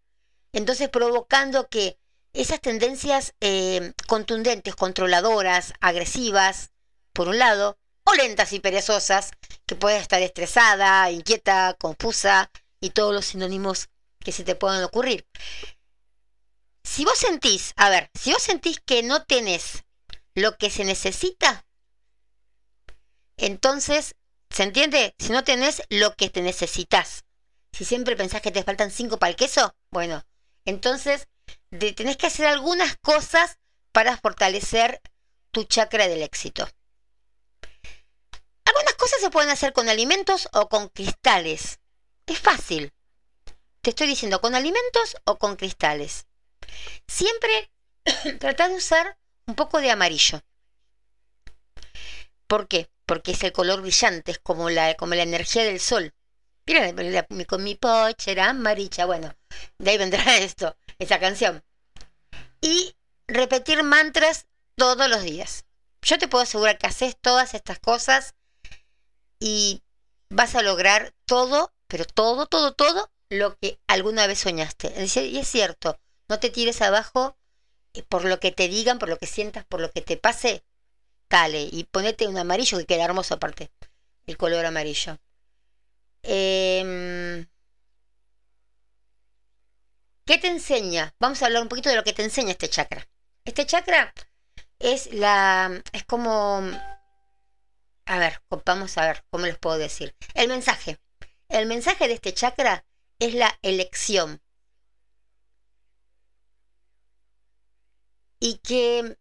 [0.53, 1.99] entonces provocando que
[2.33, 6.71] esas tendencias eh, contundentes, controladoras, agresivas,
[7.13, 9.31] por un lado, o lentas y perezosas,
[9.67, 13.89] que puede estar estresada, inquieta, confusa y todos los sinónimos
[14.19, 15.27] que se te puedan ocurrir.
[16.95, 19.85] Si vos sentís, a ver, si vos sentís que no tenés
[20.35, 21.65] lo que se necesita,
[23.39, 24.15] entonces,
[24.51, 25.15] ¿se entiende?
[25.19, 27.25] Si no tenés lo que te necesitas,
[27.73, 30.23] si siempre pensás que te faltan cinco para el queso, bueno,
[30.67, 31.29] entonces
[31.71, 33.57] tenés que hacer algunas cosas
[33.93, 35.01] para fortalecer
[35.51, 36.69] tu chakra del éxito.
[38.67, 41.81] Algunas cosas se pueden hacer con alimentos o con cristales.
[42.27, 42.93] Es fácil.
[43.81, 46.27] Te estoy diciendo con alimentos o con cristales.
[47.07, 47.71] Siempre
[48.39, 50.41] trata de usar un poco de amarillo.
[52.47, 52.91] ¿Por qué?
[53.07, 56.15] Porque es el color brillante, es como la, como la energía del sol.
[56.67, 56.93] Mira,
[57.47, 59.07] con mi pochera amarilla.
[59.07, 59.35] Bueno,
[59.79, 61.65] de ahí vendrá esto, esa canción.
[62.61, 62.95] Y
[63.27, 64.47] repetir mantras
[64.77, 65.65] todos los días.
[66.03, 68.35] Yo te puedo asegurar que haces todas estas cosas
[69.39, 69.83] y
[70.31, 74.93] vas a lograr todo, pero todo, todo, todo lo que alguna vez soñaste.
[74.97, 75.99] Y es cierto,
[76.33, 77.37] no te tires abajo
[77.93, 80.65] eh, por lo que te digan, por lo que sientas, por lo que te pase.
[81.29, 83.71] Dale, y ponete un amarillo que queda hermoso aparte,
[84.27, 85.19] el color amarillo.
[86.23, 87.47] Eh,
[90.25, 91.15] ¿Qué te enseña?
[91.21, 93.07] Vamos a hablar un poquito de lo que te enseña este chakra.
[93.45, 94.15] Este chakra
[94.79, 95.83] es la.
[95.93, 96.63] es como.
[98.07, 100.17] A ver, vamos a ver cómo les puedo decir.
[100.35, 100.99] El mensaje.
[101.49, 102.87] El mensaje de este chakra
[103.19, 104.42] es la elección.
[108.45, 109.17] Y que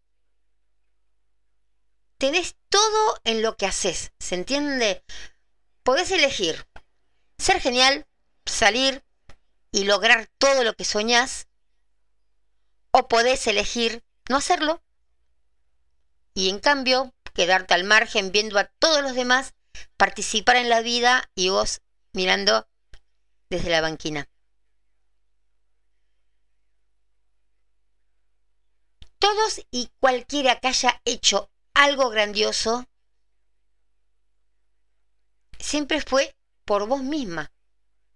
[2.18, 5.04] tenés todo en lo que haces, ¿se entiende?
[5.84, 6.66] Podés elegir
[7.38, 8.08] ser genial,
[8.46, 9.04] salir
[9.70, 11.46] y lograr todo lo que soñás,
[12.90, 14.82] o podés elegir no hacerlo
[16.34, 19.54] y en cambio quedarte al margen viendo a todos los demás
[19.96, 21.80] participar en la vida y vos
[22.12, 22.68] mirando
[23.50, 24.28] desde la banquina.
[29.22, 32.88] Todos y cualquiera que haya hecho algo grandioso,
[35.60, 37.52] siempre fue por vos misma.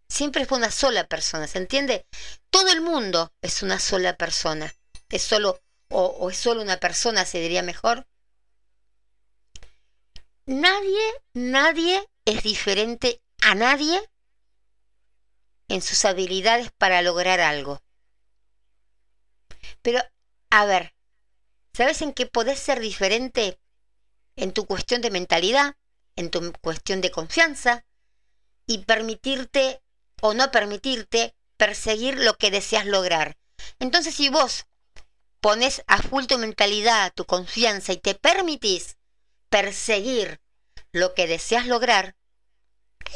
[0.08, 2.08] Siempre fue una sola persona, ¿se entiende?
[2.50, 4.74] Todo el mundo es una sola persona.
[5.08, 8.08] Es solo, o, o es solo una persona, se diría mejor.
[10.44, 14.02] Nadie, nadie es diferente a nadie
[15.68, 17.80] en sus habilidades para lograr algo.
[19.82, 20.02] Pero,
[20.50, 20.95] a ver,
[21.76, 23.60] ¿sabes en qué podés ser diferente?
[24.34, 25.76] En tu cuestión de mentalidad,
[26.16, 27.84] en tu cuestión de confianza
[28.66, 29.82] y permitirte
[30.22, 33.36] o no permitirte perseguir lo que deseas lograr.
[33.78, 34.64] Entonces, si vos
[35.40, 38.96] pones a full tu mentalidad, tu confianza y te permitís
[39.50, 40.40] perseguir
[40.92, 42.16] lo que deseas lograr,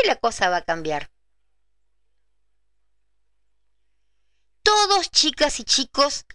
[0.03, 1.11] y la cosa va a cambiar.
[4.63, 6.27] Todos, chicas y chicos,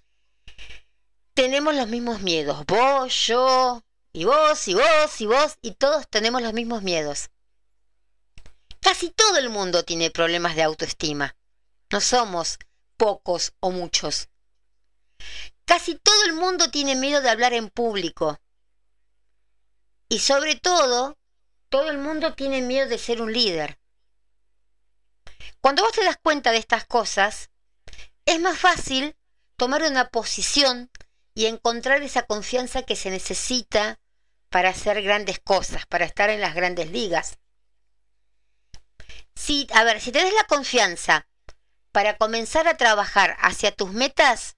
[1.36, 2.66] tenemos los mismos miedos.
[2.66, 7.30] Vos, yo, y vos, y vos, y vos, y todos tenemos los mismos miedos.
[8.80, 11.36] Casi todo el mundo tiene problemas de autoestima.
[11.92, 12.58] No somos
[12.98, 14.30] pocos o muchos.
[15.66, 18.40] Casi todo el mundo tiene miedo de hablar en público.
[20.08, 21.18] Y sobre todo,
[21.70, 23.78] todo el mundo tiene miedo de ser un líder.
[25.60, 27.50] Cuando vos te das cuenta de estas cosas,
[28.26, 29.18] es más fácil
[29.58, 30.90] tomar una posición
[31.36, 34.00] y encontrar esa confianza que se necesita
[34.50, 37.38] para hacer grandes cosas, para estar en las grandes ligas.
[39.36, 41.28] Si, a ver, si te des la confianza
[41.92, 44.56] para comenzar a trabajar hacia tus metas,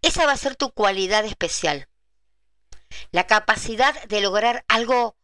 [0.00, 1.88] esa va a ser tu cualidad especial.
[3.10, 5.16] La capacidad de lograr algo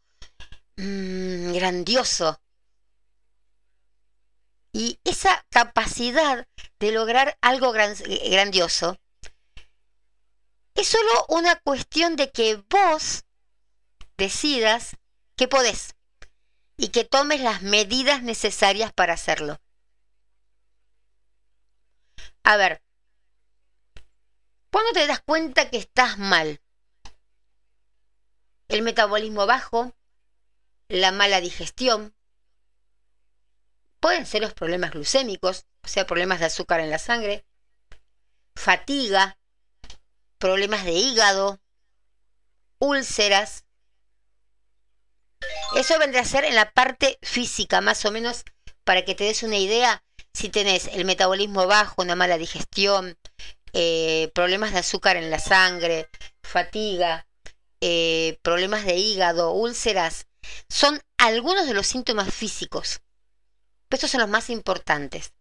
[0.76, 2.40] mmm, grandioso.
[4.72, 6.46] Y esa capacidad
[6.78, 7.94] de lograr algo gran,
[8.30, 8.98] grandioso
[10.78, 13.24] es solo una cuestión de que vos
[14.16, 14.96] decidas
[15.34, 15.96] que podés
[16.76, 19.60] y que tomes las medidas necesarias para hacerlo.
[22.44, 22.80] A ver,
[24.70, 26.62] ¿cuándo te das cuenta que estás mal?
[28.68, 29.92] El metabolismo bajo,
[30.86, 32.14] la mala digestión,
[34.00, 37.44] pueden ser los problemas glucémicos, o sea, problemas de azúcar en la sangre,
[38.54, 39.38] fatiga,
[40.38, 41.60] problemas de hígado,
[42.78, 43.64] úlceras,
[45.76, 48.44] eso vendrá a ser en la parte física, más o menos,
[48.84, 53.16] para que te des una idea, si tenés el metabolismo bajo, una mala digestión,
[53.72, 56.08] eh, problemas de azúcar en la sangre,
[56.42, 57.26] fatiga,
[57.80, 60.26] eh, problemas de hígado, úlceras,
[60.68, 63.00] son algunos de los síntomas físicos.
[63.90, 65.32] Estos son los más importantes.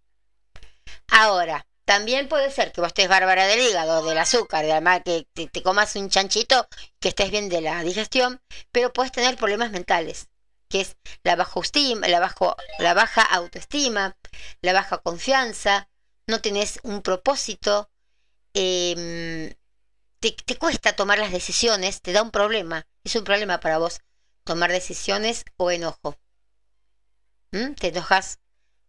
[1.09, 5.25] Ahora, también puede ser que vos estés bárbara del hígado, del azúcar, y además que
[5.33, 6.67] te, comas un chanchito,
[6.99, 8.41] que estés bien de la digestión,
[8.73, 10.27] pero puedes tener problemas mentales,
[10.67, 11.61] que es la baja,
[12.07, 14.17] la, bajo, la baja autoestima,
[14.61, 15.89] la baja confianza,
[16.27, 17.89] no tenés un propósito,
[18.53, 19.53] em,
[20.19, 24.01] te, cuesta tomar las decisiones, te da un problema, es un problema para vos
[24.43, 26.17] tomar decisiones o enojo.
[27.51, 27.73] ¿Mm?
[27.73, 28.39] Te enojas,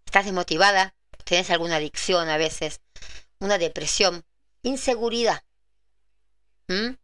[0.05, 2.81] estás desmotivada, tenés alguna adicción a veces,
[3.39, 4.25] una depresión,
[4.63, 5.43] inseguridad.
[6.69, 6.97] ¿Mm?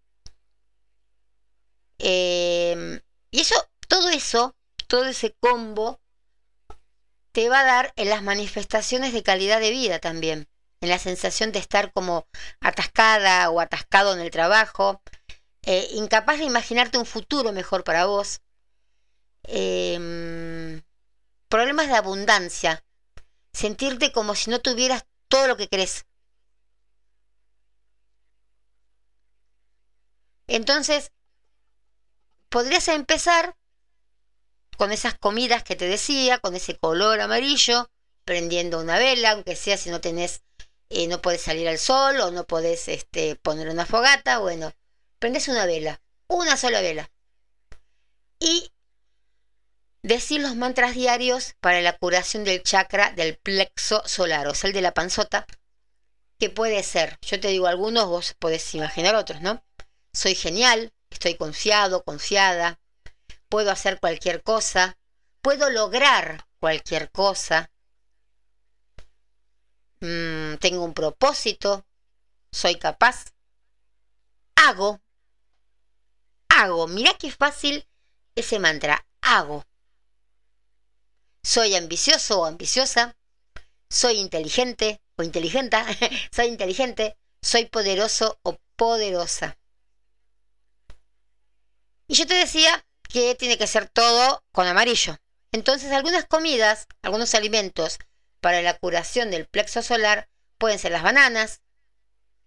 [1.99, 3.01] Em,
[3.31, 3.55] y eso,
[3.89, 4.55] todo eso,
[4.89, 6.01] todo ese combo,
[7.33, 10.49] te va a dar en las manifestaciones de calidad de vida también,
[10.81, 12.29] en la sensación de estar como
[12.61, 15.03] atascada o atascado en el trabajo,
[15.63, 18.41] eh, incapaz de imaginarte un futuro mejor para vos,
[19.45, 20.83] em,
[21.55, 22.85] problemas de abundancia,
[23.53, 26.05] sentirte como si no tuvieras todo lo que querés.
[30.49, 31.13] Entonces,
[32.49, 33.57] podrías empezar
[34.77, 37.89] con esas comidas que te decía, con ese color amarillo,
[38.25, 40.43] prendiendo una vela, aunque sea si no tenés,
[40.89, 44.73] eh, no podés salir al sol o no podés este, poner una fogata, bueno,
[45.21, 47.13] prendes una vela, una sola vela.
[48.41, 48.73] Y
[50.05, 54.75] decir los mantras diarios para la curación del chakra del plexo solar, o sea, el
[54.75, 55.47] de la panzota,
[56.39, 59.65] que puede ser, yo te digo algunos, vos podés imaginar otros, ¿no?
[60.13, 62.79] Soy genial, estoy confiado, confiada,
[63.49, 64.99] puedo hacer cualquier cosa,
[65.41, 67.71] puedo lograr cualquier cosa,
[70.01, 71.87] mm, tengo un propósito,
[72.53, 73.33] soy capaz,
[74.55, 75.01] hago,
[76.51, 77.89] hago, mira qué fácil
[78.35, 79.65] ese mantra, hago.
[81.45, 83.17] Soy ambicioso o ambiciosa,
[83.91, 85.87] soy inteligente o inteligenta,
[86.33, 89.59] soy inteligente, soy poderoso o poderosa.
[92.09, 95.19] Y yo te decía que tiene que ser todo con amarillo.
[95.53, 97.99] Entonces algunas comidas, algunos alimentos
[98.41, 101.61] para la curación del plexo solar pueden ser las bananas,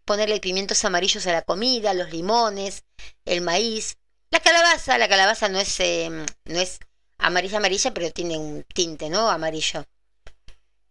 [0.05, 2.83] ponerle pimientos amarillos a la comida, los limones,
[3.25, 3.97] el maíz,
[4.31, 6.79] la calabaza, la calabaza no es, em, no es
[7.17, 9.29] amarilla amarilla, pero tiene un tinte, ¿no?
[9.29, 9.85] Amarillo.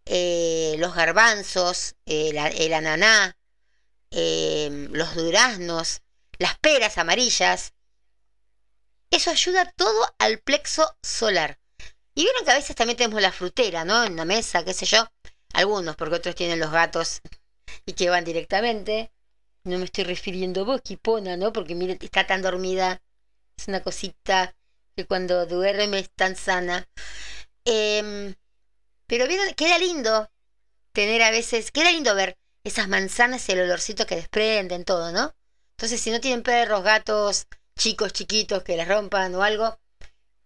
[0.05, 3.37] Eh, los garbanzos, el ananá,
[4.11, 6.01] em, los duraznos,
[6.39, 7.73] las peras amarillas,
[9.09, 11.59] eso ayuda todo al plexo solar.
[12.13, 14.03] Y vieron que a veces también tenemos la frutera, ¿no?
[14.03, 15.07] En la mesa, qué sé yo.
[15.53, 17.21] Algunos, porque otros tienen los gatos
[17.85, 19.11] y que van directamente.
[19.63, 21.53] No me estoy refiriendo a vos, Kipona, ¿no?
[21.53, 23.01] Porque mire, está tan dormida.
[23.57, 24.55] Es una cosita
[24.97, 26.89] que cuando duerme es tan sana.
[27.65, 28.35] Em,
[29.05, 30.29] pero vieron, queda lindo
[30.91, 35.35] tener a veces, queda lindo ver esas manzanas y el olorcito que desprenden, todo, ¿no?
[35.77, 37.45] Entonces, si no tienen perros, gatos,
[37.77, 39.79] chicos chiquitos que les rompan o algo,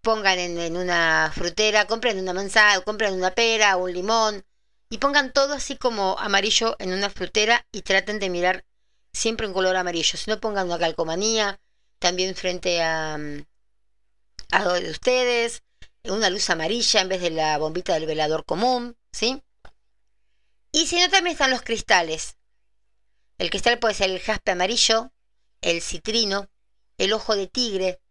[0.01, 4.43] pongan en, una frutera, compren una manzana, compren una pera o un limón
[4.89, 8.65] y pongan todo así como amarillo en una frutera y traten de mirar
[9.13, 10.17] siempre en color amarillo.
[10.17, 11.61] Si no pongan una calcomanía
[11.99, 13.17] también frente a,
[14.51, 15.63] a de ustedes,
[16.03, 19.41] una luz amarilla en vez de la bombita del velador común, ¿sí?
[20.71, 22.37] Y si no, también están los cristales.
[23.37, 25.11] El cristal puede ser el jaspe amarillo,
[25.61, 26.49] el citrino,
[26.97, 28.01] el ojo de tigre.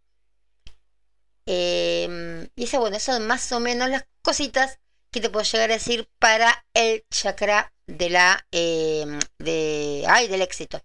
[1.47, 4.79] Em, y eso, bueno, son más o menos las cositas
[5.11, 10.43] que te puedo llegar a decir para el chakra de la em, de ay, del
[10.43, 10.81] éxito.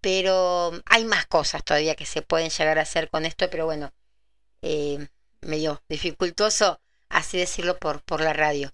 [0.00, 3.92] Pero hay más cosas todavía que se pueden llegar a hacer con esto, pero bueno,
[4.62, 5.08] em,
[5.42, 8.72] medio dificultoso así decirlo por, por la radio.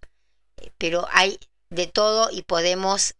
[0.78, 1.38] Pero hay
[1.70, 3.14] de todo y podemos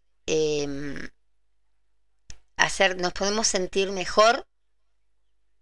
[2.56, 4.46] hacer, nos podemos sentir mejor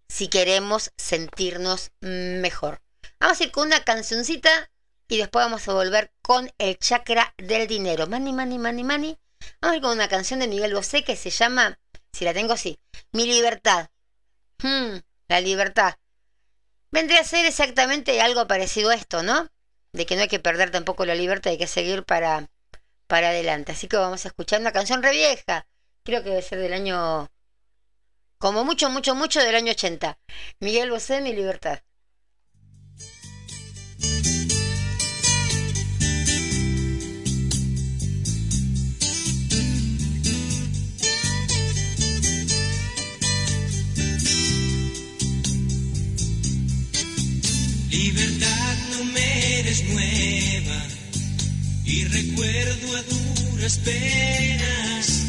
[0.07, 2.81] si queremos sentirnos mejor.
[3.19, 4.71] Vamos a ir con una cancioncita
[5.07, 8.07] y después vamos a volver con el chakra del dinero.
[8.07, 9.17] Money, money, money, money.
[9.61, 11.79] Vamos a ir con una canción de Miguel Bosé que se llama,
[12.13, 12.79] si la tengo así,
[13.11, 13.89] Mi libertad.
[14.61, 14.97] Hmm,
[15.27, 15.95] la libertad.
[16.91, 19.47] Vendría a ser exactamente algo parecido a esto, ¿no?
[19.93, 22.49] De que no hay que perder tampoco la libertad, hay que seguir para,
[23.07, 23.71] para adelante.
[23.71, 25.65] Así que vamos a escuchar una canción re vieja.
[26.03, 27.29] Creo que debe ser del año
[28.37, 30.17] como mucho, mucho, mucho del año 80.
[30.59, 31.33] Miguel Bosé, Mi.
[31.33, 31.79] Libertad
[51.91, 55.25] y recuerdo a duras penas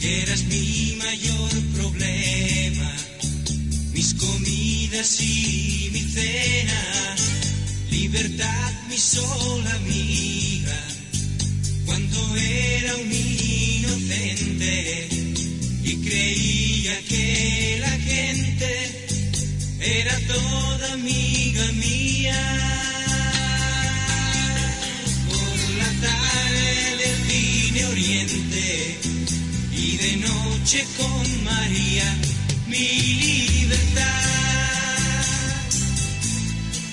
[0.00, 2.92] que eras mi mayor problema,
[3.92, 7.14] mis comidas y mi cena,
[7.92, 10.78] libertad mi sola amiga,
[11.86, 15.08] cuando era un inocente
[15.84, 19.06] y creía que la gente
[19.80, 22.99] era toda amiga mía.
[30.96, 32.16] Con María
[32.68, 32.88] mi
[33.58, 34.04] libertad.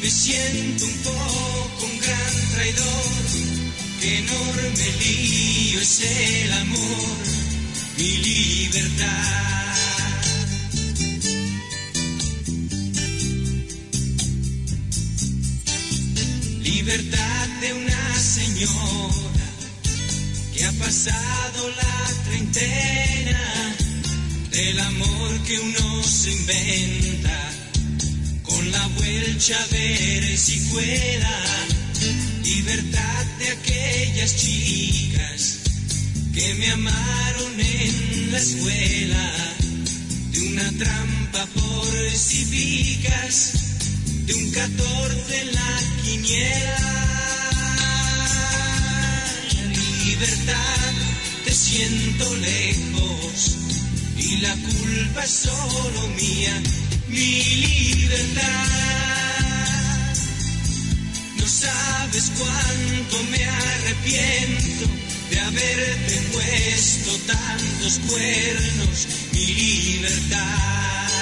[0.01, 3.11] Me siento un poco un gran traidor,
[4.01, 7.17] que enorme lío es el amor,
[7.97, 9.86] mi libertad.
[16.77, 19.47] Libertad de una señora
[20.53, 23.75] que ha pasado la treintena
[24.51, 27.51] del amor que uno se inventa
[28.43, 31.65] con la vuelta ver si cuela
[32.43, 35.57] libertad de aquellas chicas
[36.31, 39.33] que me amaron en la escuela,
[40.31, 43.66] de una trampa por si picas,
[44.27, 46.77] de un 14 en la quiniela.
[50.05, 50.93] Libertad,
[51.45, 53.57] te siento lejos
[54.17, 56.61] y la culpa es solo mía,
[57.07, 58.67] mi libertad.
[61.37, 64.85] No sabes cuánto me arrepiento
[65.29, 71.16] de haberte puesto tantos cuernos, mi libertad.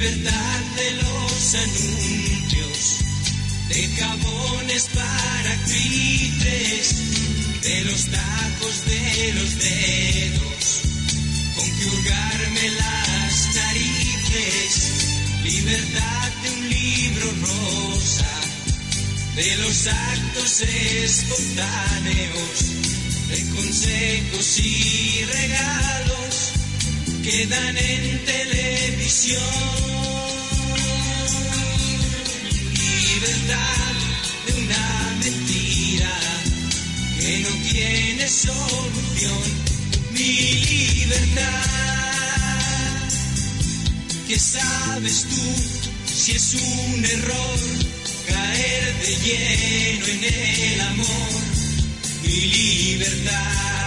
[0.00, 3.04] Libertad de los anuncios,
[3.68, 6.94] de jabones para actrices,
[7.60, 10.80] de los tacos de los dedos,
[11.54, 14.92] con que hurgarme las narices,
[15.44, 18.40] libertad de un libro rosa,
[19.36, 21.36] de los actos espontáneos,
[23.28, 26.19] de consejos y regalos
[27.22, 29.42] que dan en televisión.
[33.04, 33.94] Libertad
[34.46, 36.18] de una mentira
[37.18, 39.42] que no tiene solución.
[40.12, 40.32] Mi
[41.02, 41.70] libertad.
[44.28, 47.58] ¿Qué sabes tú si es un error
[48.28, 51.32] caer de lleno en el amor?
[52.22, 53.79] Mi libertad.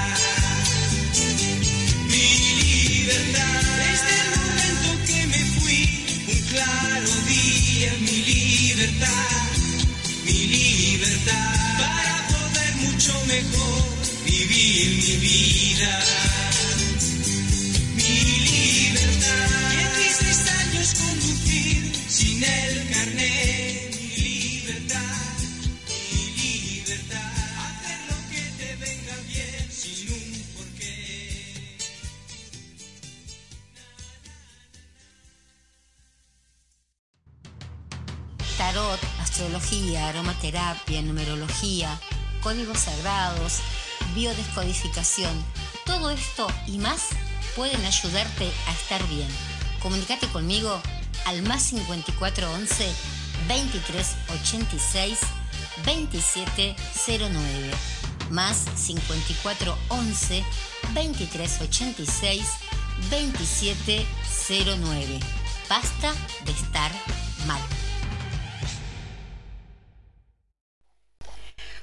[14.89, 15.99] Mi vida.
[17.95, 18.19] Mi
[18.49, 19.73] libertad.
[19.79, 25.37] En 16 años conducir sin el carnet, mi libertad,
[25.87, 27.31] mi libertad.
[27.65, 31.77] Hacer lo que te venga bien sin un porqué.
[38.57, 41.99] tarot, astrología, aromaterapia, numerología,
[42.41, 43.61] códigos sagrados,
[44.13, 45.31] biodescodificación.
[45.85, 47.09] Todo esto y más
[47.55, 49.27] pueden ayudarte a estar bien.
[49.81, 50.81] Comunicate conmigo
[51.25, 52.93] al más 5411
[53.47, 55.19] 2386
[55.85, 57.71] 2709
[58.29, 60.43] más 5411
[60.93, 62.45] 2386
[63.09, 65.19] 2709.
[65.69, 66.13] Basta
[66.45, 66.91] de estar
[67.47, 67.61] mal.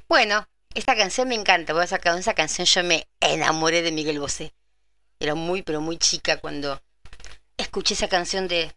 [0.08, 4.54] Bueno, esta canción me encanta, porque con esa canción yo me enamoré de Miguel Bosé.
[5.18, 6.80] Era muy, pero muy chica cuando
[7.56, 8.74] escuché esa canción de,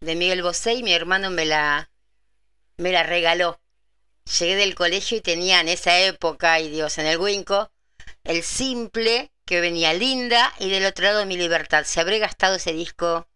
[0.00, 1.90] de Miguel Bosé y mi hermano me la,
[2.76, 3.60] me la regaló.
[4.38, 7.70] Llegué del colegio y tenía en esa época, y Dios, en el Winco,
[8.24, 11.84] el simple que venía linda y del otro lado mi libertad.
[11.84, 13.28] Se habré gastado ese disco.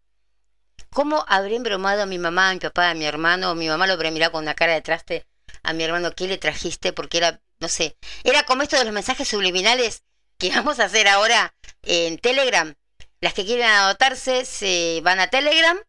[0.89, 3.55] ¿Cómo habré embromado a mi mamá, a mi papá, a mi hermano?
[3.55, 5.25] Mi mamá lo habrá mirado con una cara de traste
[5.63, 6.93] a mi hermano, ¿qué le trajiste?
[6.93, 10.03] Porque era, no sé, era como esto de los mensajes subliminales
[10.37, 12.75] que vamos a hacer ahora en Telegram.
[13.21, 15.79] Las que quieren anotarse se van a Telegram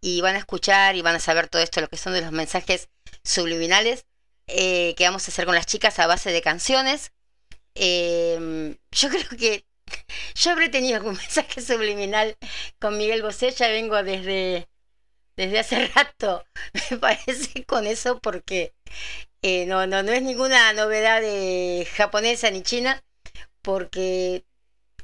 [0.00, 2.32] y van a escuchar y van a saber todo esto, lo que son de los
[2.32, 2.88] mensajes
[3.22, 4.06] subliminales
[4.48, 7.12] eh, que vamos a hacer con las chicas a base de canciones.
[7.74, 9.64] Eh, yo creo que
[10.34, 12.36] yo habré tenido un mensaje subliminal
[12.80, 14.68] con Miguel Bosé, ya vengo desde,
[15.36, 16.44] desde hace rato,
[16.90, 18.74] me parece, con eso, porque
[19.46, 23.04] eh, no, no, no es ninguna novedad de japonesa ni china,
[23.60, 24.46] porque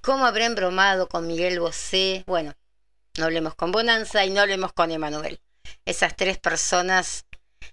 [0.00, 2.54] cómo habré embromado con Miguel Bosé, bueno,
[3.18, 5.42] no hablemos con Bonanza y no hablemos con Emanuel.
[5.84, 7.26] Esas tres personas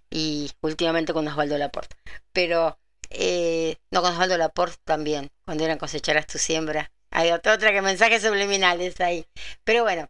[0.09, 1.95] y últimamente con Osvaldo Laporte.
[2.33, 2.77] Pero,
[3.11, 6.91] eh, no con Osvaldo Laporte también, cuando eran cosecharás tu siembra.
[7.11, 9.25] Hay otra, otra que mensajes subliminales ahí.
[9.63, 10.09] Pero bueno.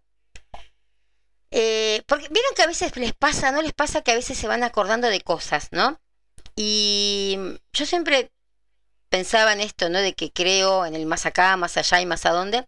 [1.51, 4.47] Eh, porque vieron que a veces les pasa, ¿no les pasa que a veces se
[4.47, 5.99] van acordando de cosas, ¿no?
[6.59, 7.37] Y
[7.71, 8.31] yo siempre
[9.09, 9.99] pensaba en esto, ¿no?
[9.99, 12.67] De que creo en el más acá, más allá y más a dónde.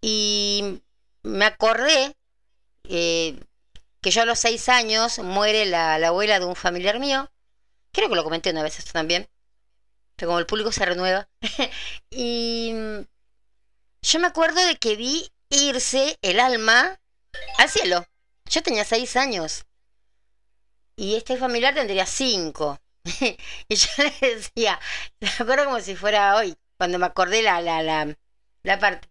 [0.00, 0.80] Y
[1.24, 2.16] me acordé
[2.84, 3.40] eh,
[4.00, 7.28] que yo a los seis años muere la, la, abuela de un familiar mío.
[7.92, 9.28] Creo que lo comenté una vez esto también.
[10.14, 11.28] Pero como el público se renueva.
[12.10, 12.72] y
[14.02, 17.00] yo me acuerdo de que vi irse el alma
[17.58, 18.06] al cielo.
[18.48, 19.64] Yo tenía seis años.
[20.94, 22.78] Y este familiar tendría cinco.
[23.68, 24.80] y yo le decía,
[25.20, 28.16] me acuerdo como si fuera hoy, cuando me acordé la, la, la,
[28.62, 29.08] la parte.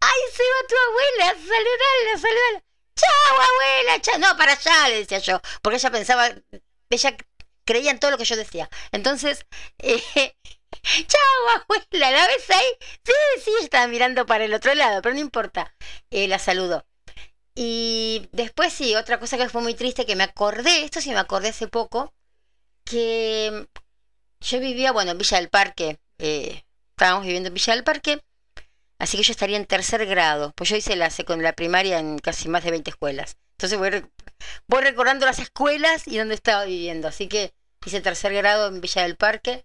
[0.00, 1.34] ¡Ay, se va tu abuela!
[1.40, 2.64] ¡Saludala, saludala!
[2.94, 6.30] chao abuela, chao, no, para allá, le decía yo, porque ella pensaba,
[6.90, 7.16] ella
[7.64, 8.68] creía en todo lo que yo decía.
[8.92, 9.46] Entonces,
[9.78, 10.36] eh,
[11.06, 12.66] chao abuela, ¿la ves ahí?
[13.04, 13.12] Sí,
[13.44, 15.74] sí, estaba mirando para el otro lado, pero no importa,
[16.10, 16.86] eh, la saludó.
[17.54, 21.18] Y después sí, otra cosa que fue muy triste, que me acordé, esto sí me
[21.20, 22.14] acordé hace poco,
[22.84, 23.68] que
[24.40, 28.22] yo vivía, bueno, en Villa del Parque, eh, estábamos viviendo en Villa del Parque,
[28.98, 32.48] así que yo estaría en tercer grado, pues yo hice la, la primaria en casi
[32.48, 33.36] más de 20 escuelas.
[33.52, 34.04] Entonces voy,
[34.66, 37.54] voy recordando las escuelas y dónde estaba viviendo, así que
[37.84, 39.64] hice tercer grado en Villa del Parque.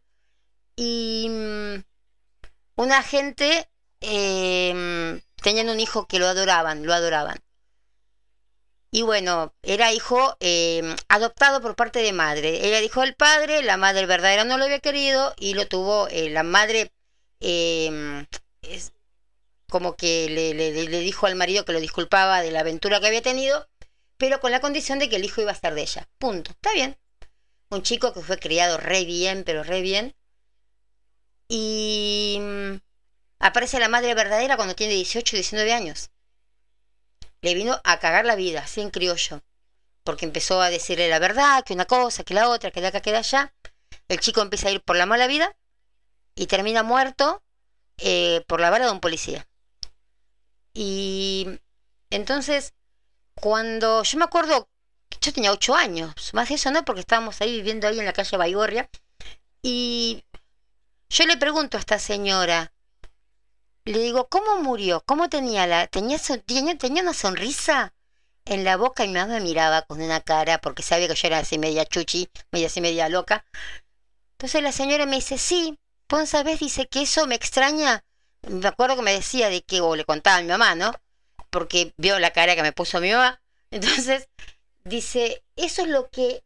[0.75, 1.83] Y mm,
[2.75, 3.67] una gente
[4.01, 7.39] eh, tenían un hijo que lo adoraban, lo adoraban.
[8.91, 12.67] Y bueno, era hijo eh, adoptado por parte de madre.
[12.67, 16.29] Era hijo del padre, la madre verdadera no lo había querido y lo tuvo eh,
[16.29, 16.91] la madre.
[17.41, 18.25] Eh,
[18.61, 18.93] es,
[19.69, 23.21] como que le, le, dijo al marido que lo disculpaba de la aventura que había
[23.21, 23.67] tenido,
[24.17, 26.07] pero con la condición de que el hijo iba a estar de ella.
[26.17, 26.51] Punto.
[26.51, 26.97] Está bien.
[27.69, 30.15] Un chico que fue criado re bien, pero re bien.
[31.49, 32.75] Y mm,
[33.39, 36.09] aparece la madre verdadera cuando tiene 18, 19 años
[37.41, 39.41] le vino a cagar la vida, así en criollo.
[40.03, 43.01] Porque empezó a decirle la verdad, que una cosa, que la otra, que de acá,
[43.01, 43.53] que de allá.
[44.07, 45.55] El chico empieza a ir por la mala vida
[46.35, 47.43] y termina muerto
[47.97, 49.47] eh, por la vara de un policía.
[50.73, 51.59] Y
[52.09, 52.73] entonces,
[53.33, 54.69] cuando yo me acuerdo,
[55.21, 58.13] yo tenía ocho años, más de eso no, porque estábamos ahí viviendo ahí en la
[58.13, 58.89] calle Baigorria,
[59.61, 60.23] y
[61.09, 62.73] yo le pregunto a esta señora,
[63.87, 65.01] le digo, ¿cómo murió?
[65.05, 65.87] ¿Cómo tenía la...
[65.87, 67.93] Tenía, tenía, tenía una sonrisa
[68.45, 71.27] en la boca y mi mamá me miraba con una cara porque sabía que yo
[71.27, 73.45] era así media chuchi, media así media loca.
[74.33, 78.03] Entonces la señora me dice, sí, pues sabes, dice que eso me extraña.
[78.47, 80.93] Me acuerdo que me decía de que, o le contaba a mi mamá, ¿no?
[81.49, 83.41] Porque vio la cara que me puso mi mamá.
[83.71, 84.27] Entonces,
[84.83, 86.43] dice, eso es lo que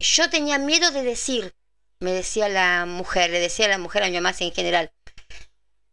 [0.00, 1.54] yo tenía miedo de decir,
[2.00, 4.92] me decía la mujer, le decía a la mujer a mi mamá en general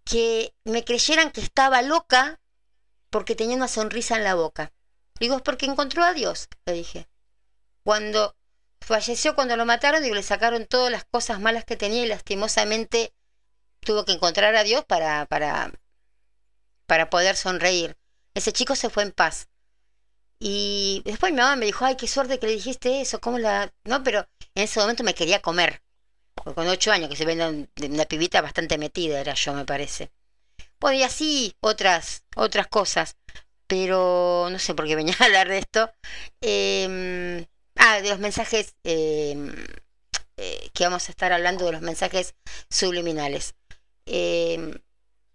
[0.07, 2.39] que me creyeran que estaba loca
[3.09, 4.71] porque tenía una sonrisa en la boca.
[5.19, 7.09] Digo, es porque encontró a Dios, le dije.
[7.83, 8.35] Cuando
[8.79, 13.13] falleció, cuando lo mataron, digo, le sacaron todas las cosas malas que tenía y lastimosamente
[13.81, 15.73] tuvo que encontrar a Dios para, para,
[16.85, 17.97] para poder sonreír.
[18.33, 19.49] Ese chico se fue en paz.
[20.39, 23.73] Y después mi mamá me dijo, ay, qué suerte que le dijiste eso, ¿cómo la...?
[23.83, 25.81] No, pero en ese momento me quería comer
[26.43, 30.11] con ocho años, que se ven una pibita bastante metida era yo, me parece.
[30.79, 33.17] Bueno, y así otras, otras cosas,
[33.67, 35.91] pero no sé por qué venía a hablar de esto.
[36.41, 39.53] Em, ah, de los mensajes, em,
[40.37, 42.35] eh, que vamos a estar hablando de los mensajes
[42.69, 43.55] subliminales.
[44.05, 44.73] Em,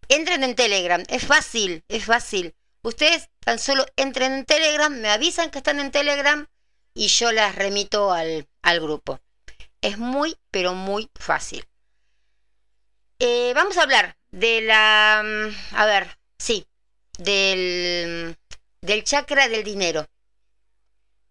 [0.09, 2.55] entren en Telegram, es fácil, es fácil.
[2.83, 6.47] Ustedes tan solo entren en Telegram, me avisan que están en Telegram
[6.95, 9.21] y yo las remito al, al grupo.
[9.83, 11.67] Es muy, pero muy fácil.
[13.19, 15.23] Eh, vamos a hablar de la...
[15.25, 16.67] Mm, a ver, sí,
[17.19, 18.37] del,
[18.81, 20.07] del chakra del dinero.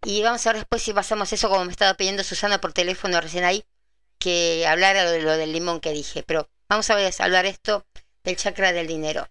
[0.03, 3.21] Y vamos a ver después si pasamos eso como me estaba pidiendo Susana por teléfono
[3.21, 3.63] recién ahí,
[4.19, 6.23] que hablara de lo del limón que dije.
[6.23, 7.85] Pero vamos a ver, hablar esto
[8.23, 9.27] del chakra del dinero.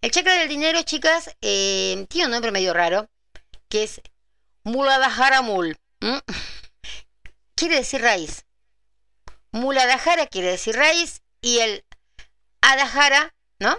[0.00, 3.08] El chakra del dinero, chicas, eh, tiene un nombre medio raro,
[3.68, 4.00] que es
[4.62, 5.76] Muladhara Mul.
[7.56, 8.44] Quiere decir raíz.
[9.52, 11.84] Muladhara quiere decir raíz y el
[12.60, 13.76] Adhara, ¿no?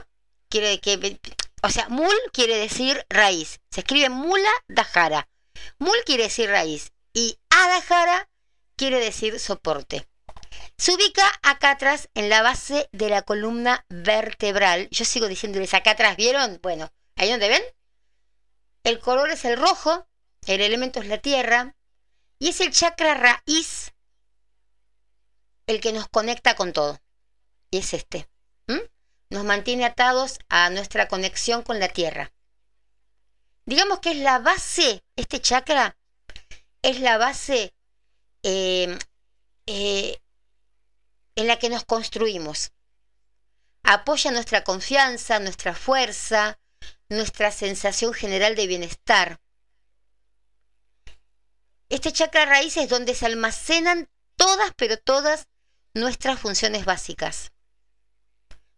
[0.50, 1.20] Quiere que
[1.64, 3.60] o sea, mul quiere decir raíz.
[3.70, 5.30] Se escribe mula dajara.
[5.78, 8.30] Mul quiere decir raíz y adhara
[8.76, 10.08] quiere decir soporte.
[10.78, 14.88] Se ubica acá atrás en la base de la columna vertebral.
[14.90, 16.60] Yo sigo diciéndoles acá atrás, ¿vieron?
[16.64, 17.62] Bueno, ahí donde ven.
[18.84, 20.08] El color es el rojo,
[20.48, 21.76] el elemento es la tierra
[22.40, 23.94] y es el chakra raíz
[25.72, 27.00] el que nos conecta con todo.
[27.70, 28.28] Y es este.
[29.30, 32.34] Nos mantiene atados a nuestra conexión con la tierra.
[33.66, 35.98] Digamos que es la base, este chakra
[36.82, 37.74] es la base
[38.44, 38.98] eh,
[39.68, 40.18] eh,
[41.36, 42.74] en la que nos construimos.
[43.84, 46.60] Apoya nuestra confianza, nuestra fuerza,
[47.08, 49.40] nuestra sensación general de bienestar.
[51.88, 55.48] Este chakra raíz es donde se almacenan todas, pero todas
[55.94, 57.52] nuestras funciones básicas.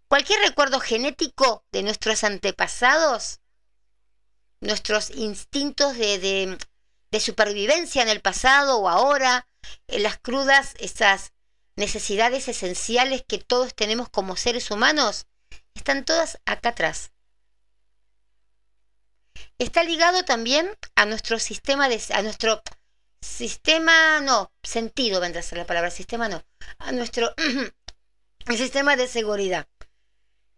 [0.07, 3.39] Cualquier recuerdo genético de nuestros antepasados,
[4.61, 6.57] nuestros instintos de,
[7.19, 9.47] supervivencia en el pasado o ahora,
[9.87, 11.33] en las crudas, esas
[11.75, 15.25] necesidades esenciales que todos tenemos como seres humanos,
[15.73, 17.11] están todas acá atrás.
[19.57, 22.61] está ligado también a nuestro sistema de a nuestro
[23.23, 26.43] sistema no sentido vendrá a ser la palabra sistema no
[26.79, 27.33] a nuestro
[28.47, 29.67] el sistema de seguridad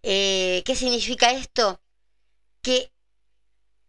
[0.04, 1.82] eh, qué significa esto
[2.62, 2.92] que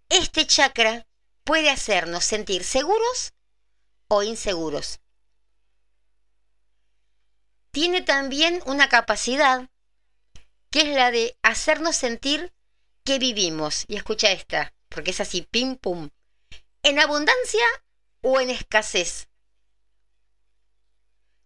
[0.08, 1.06] este chakra
[1.44, 3.32] puede hacernos sentir seguros
[4.08, 5.00] o inseguros
[7.76, 9.68] tiene también una capacidad
[10.70, 12.52] que es la de hacernos sentir
[13.04, 13.84] que vivimos.
[13.88, 16.10] Y escucha esta, porque es así, pim pum.
[16.82, 17.64] En abundancia
[18.22, 19.28] o en escasez.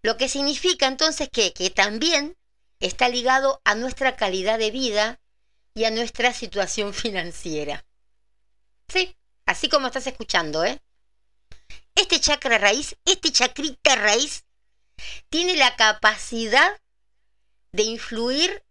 [0.03, 2.37] Lo que significa entonces que, que también
[2.81, 5.21] está ligado a nuestra calidad de vida
[5.75, 7.85] y a nuestra situación financiera.
[8.89, 9.17] Sí,
[9.47, 10.81] así como estás escuchando, ¿eh?
[11.95, 14.45] Este chakra raíz, este chacrita raíz,
[15.29, 16.81] tiene la capacidad
[17.73, 18.65] de influir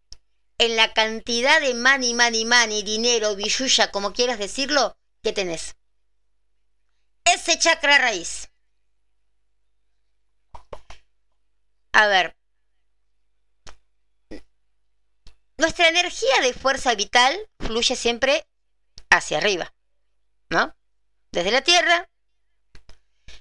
[0.58, 5.76] en la cantidad de money, money, money, dinero, billulla, como quieras decirlo, que tenés.
[7.34, 8.50] Ese chakra raíz.
[11.94, 12.36] A ver.
[15.58, 18.48] Nuestra energía de fuerza vital fluye siempre
[19.10, 19.74] hacia arriba,
[20.50, 20.76] ¿no?
[21.32, 22.10] Desde la Tierra.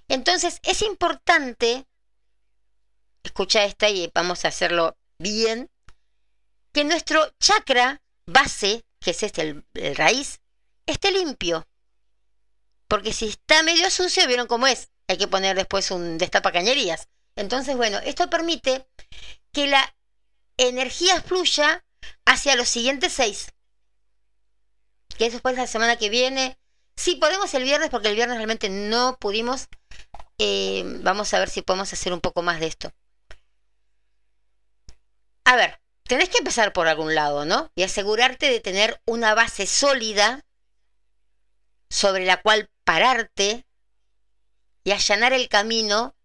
[0.09, 1.86] Entonces es importante,
[3.22, 5.70] escucha esta y vamos a hacerlo bien,
[6.72, 10.41] que nuestro chakra base, que es este, el, raíz,
[10.86, 11.66] esté limpio.
[12.89, 14.91] Porque si está medio sucio, vieron cómo es.
[15.07, 17.09] Hay que poner después un destapacañerías.
[17.36, 18.89] Entonces, bueno, esto permite
[19.53, 19.95] que la
[20.57, 21.84] energía fluya
[22.24, 23.53] hacia los siguientes seis.
[25.18, 26.59] Que después la semana que viene.
[26.97, 29.68] Sí, podemos el viernes, porque el viernes realmente no pudimos.
[30.39, 32.93] Eh, vamos a ver si podemos hacer un poco más de esto.
[35.45, 37.70] A ver, tenés que empezar por algún lado, ¿no?
[37.74, 40.45] Y asegurarte de tener una base sólida
[41.91, 43.66] sobre la cual pararte
[44.82, 46.16] y allanar el camino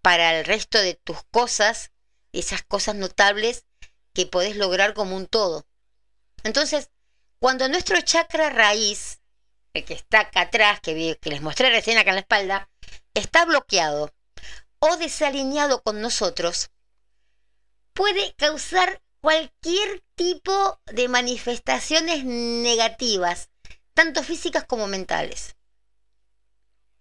[0.00, 1.92] para el resto de tus cosas,
[2.32, 3.66] esas cosas notables
[4.14, 5.66] que podés lograr como un todo.
[6.44, 6.88] Entonces,
[7.40, 9.20] cuando nuestro chakra raíz,
[9.74, 12.70] el que está acá atrás, que, que les mostré recién acá en la espalda,
[13.12, 14.14] está bloqueado
[14.78, 16.70] o desalineado con nosotros,
[17.92, 23.50] puede causar cualquier tipo de manifestaciones negativas,
[23.92, 25.55] tanto físicas como mentales.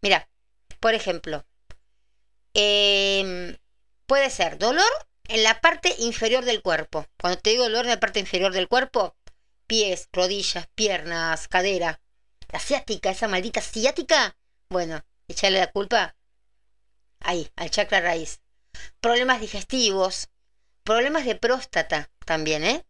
[0.05, 0.29] Mira,
[0.79, 1.47] por ejemplo,
[2.53, 3.57] em,
[4.05, 4.91] puede ser dolor
[5.27, 7.07] en la parte inferior del cuerpo.
[7.19, 9.15] Cuando te digo dolor en la parte inferior del cuerpo,
[9.65, 12.01] pies, rodillas, piernas, cadera.
[12.49, 14.37] La ciática, esa maldita ciática,
[14.69, 16.15] bueno, echarle la culpa
[17.19, 18.41] ahí, al chakra raíz.
[18.99, 20.29] Problemas digestivos,
[20.83, 22.85] Problemas de próstata también, ¿eh?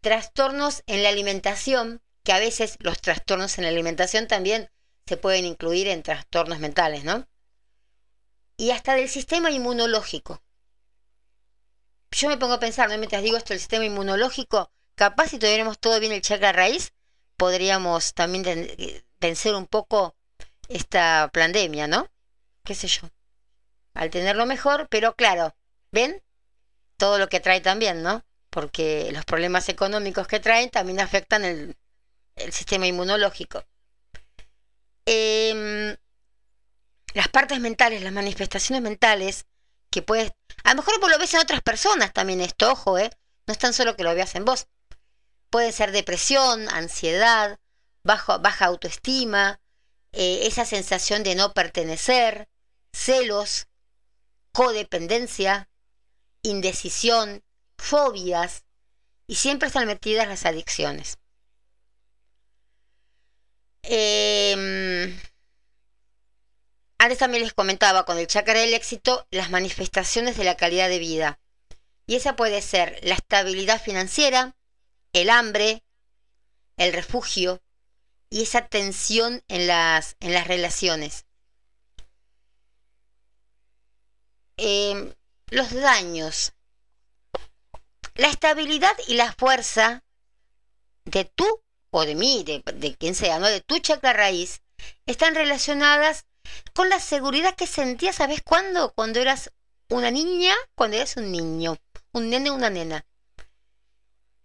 [0.00, 4.68] Trastornos en la alimentación, que a veces los trastornos en la alimentación también
[5.06, 7.28] se pueden incluir en trastornos mentales, ¿no?
[8.56, 10.42] Y hasta del sistema inmunológico.
[12.10, 12.98] Yo me pongo a pensar, ¿no?
[12.98, 16.92] mientras digo esto, el sistema inmunológico, capaz si tuviéramos todo bien el chakra raíz,
[17.36, 18.44] podríamos también
[19.18, 20.14] vencer un poco
[20.68, 22.08] esta pandemia, ¿no?
[22.64, 23.08] ¿Qué sé yo?
[23.94, 25.56] Al tenerlo mejor, pero claro,
[25.90, 26.22] ¿ven?
[27.02, 28.24] todo lo que trae también, ¿no?
[28.48, 31.76] Porque los problemas económicos que traen también afectan el,
[32.52, 33.64] sistema inmunológico.
[35.06, 35.96] Em,
[37.14, 39.46] las partes mentales, las manifestaciones mentales,
[39.90, 40.32] que puedes,
[40.64, 43.10] a lo mejor vos lo ves en otras personas también esto, ojo, ¿eh?
[43.46, 44.66] No es tan solo que lo veas en vos.
[45.50, 47.58] Puede ser depresión, ansiedad,
[48.02, 49.60] bajo, baja autoestima,
[50.12, 52.48] eh, esa sensación de no pertenecer,
[52.92, 53.66] celos,
[54.52, 55.68] codependencia,
[56.42, 57.42] indecisión,
[57.78, 58.64] fobias
[59.26, 61.18] y siempre están metidas las adicciones.
[63.82, 65.18] Em,
[66.98, 70.98] antes también les comentaba con el chakra del éxito las manifestaciones de la calidad de
[70.98, 71.40] vida.
[72.06, 74.56] Y esa puede ser la estabilidad financiera,
[75.12, 75.82] el hambre,
[76.76, 77.62] el refugio
[78.30, 81.26] y esa tensión en las, en las relaciones.
[84.56, 85.14] Eh,
[85.48, 86.54] los daños.
[88.14, 90.04] La estabilidad y la fuerza
[91.04, 91.61] de tú
[91.92, 93.46] o de mí, de, quien sea, ¿no?
[93.48, 94.62] De tu chakra raíz,
[95.06, 96.24] están relacionadas
[96.72, 98.92] con la seguridad que sentías, ¿sabes cuándo?
[98.94, 99.52] Cuando eras
[99.90, 101.76] una niña, cuando eras un niño,
[102.12, 103.04] un nene una nena.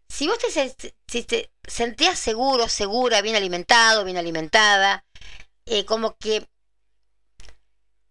[0.09, 5.05] Si vos te, si te sentías seguro, segura, bien alimentado, bien alimentada,
[5.65, 6.49] eh, como que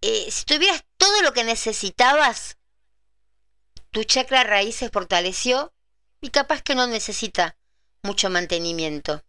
[0.00, 2.56] eh, si tuvieras todo lo que necesitabas,
[3.90, 5.74] tu chakra raíz se fortaleció
[6.22, 7.58] y capaz que no necesita
[8.06, 9.22] mucho mantenimiento.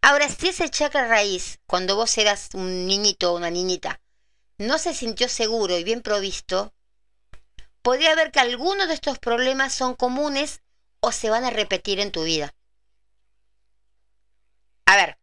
[0.00, 4.00] Ahora, si ese chakra raíz, cuando vos eras un niñito o una niñita,
[4.56, 6.72] no se sintió seguro y bien provisto,
[7.82, 10.62] podría ver que algunos de estos problemas son comunes
[11.00, 12.54] o se van a repetir en tu vida.
[14.86, 15.18] A ver,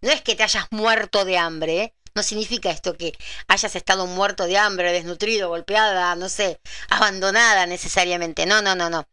[0.00, 1.94] no es que te hayas muerto de hambre, ¿eh?
[2.14, 3.12] no significa esto que
[3.48, 8.46] hayas estado muerto de hambre, desnutrido, golpeada, no sé, abandonada necesariamente.
[8.46, 9.06] No, no, no, no.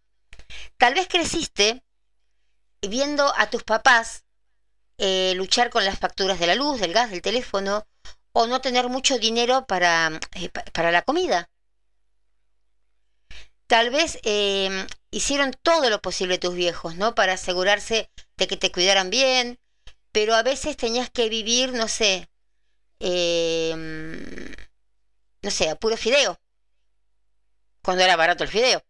[0.78, 1.84] Tal vez creciste
[2.82, 4.26] viendo a tus papás
[4.98, 7.88] eh, luchar con las facturas de la luz, del gas, del teléfono,
[8.34, 11.50] o no tener mucho dinero para, eh, para la comida.
[13.68, 17.16] Tal vez eh, hicieron todo lo posible tus viejos, ¿no?
[17.16, 19.60] Para asegurarse de que te cuidaran bien,
[20.12, 22.30] pero a veces tenías que vivir, no sé,
[23.00, 23.74] eh,
[25.42, 26.38] no sé, a puro fideo,
[27.84, 28.82] cuando era barato el fideo.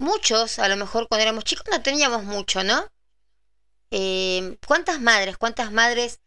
[0.00, 2.88] Muchos, a lo mejor cuando éramos chicos no teníamos mucho, ¿no?
[3.90, 6.20] Eh, ¿Cuántas madres, cuántas madres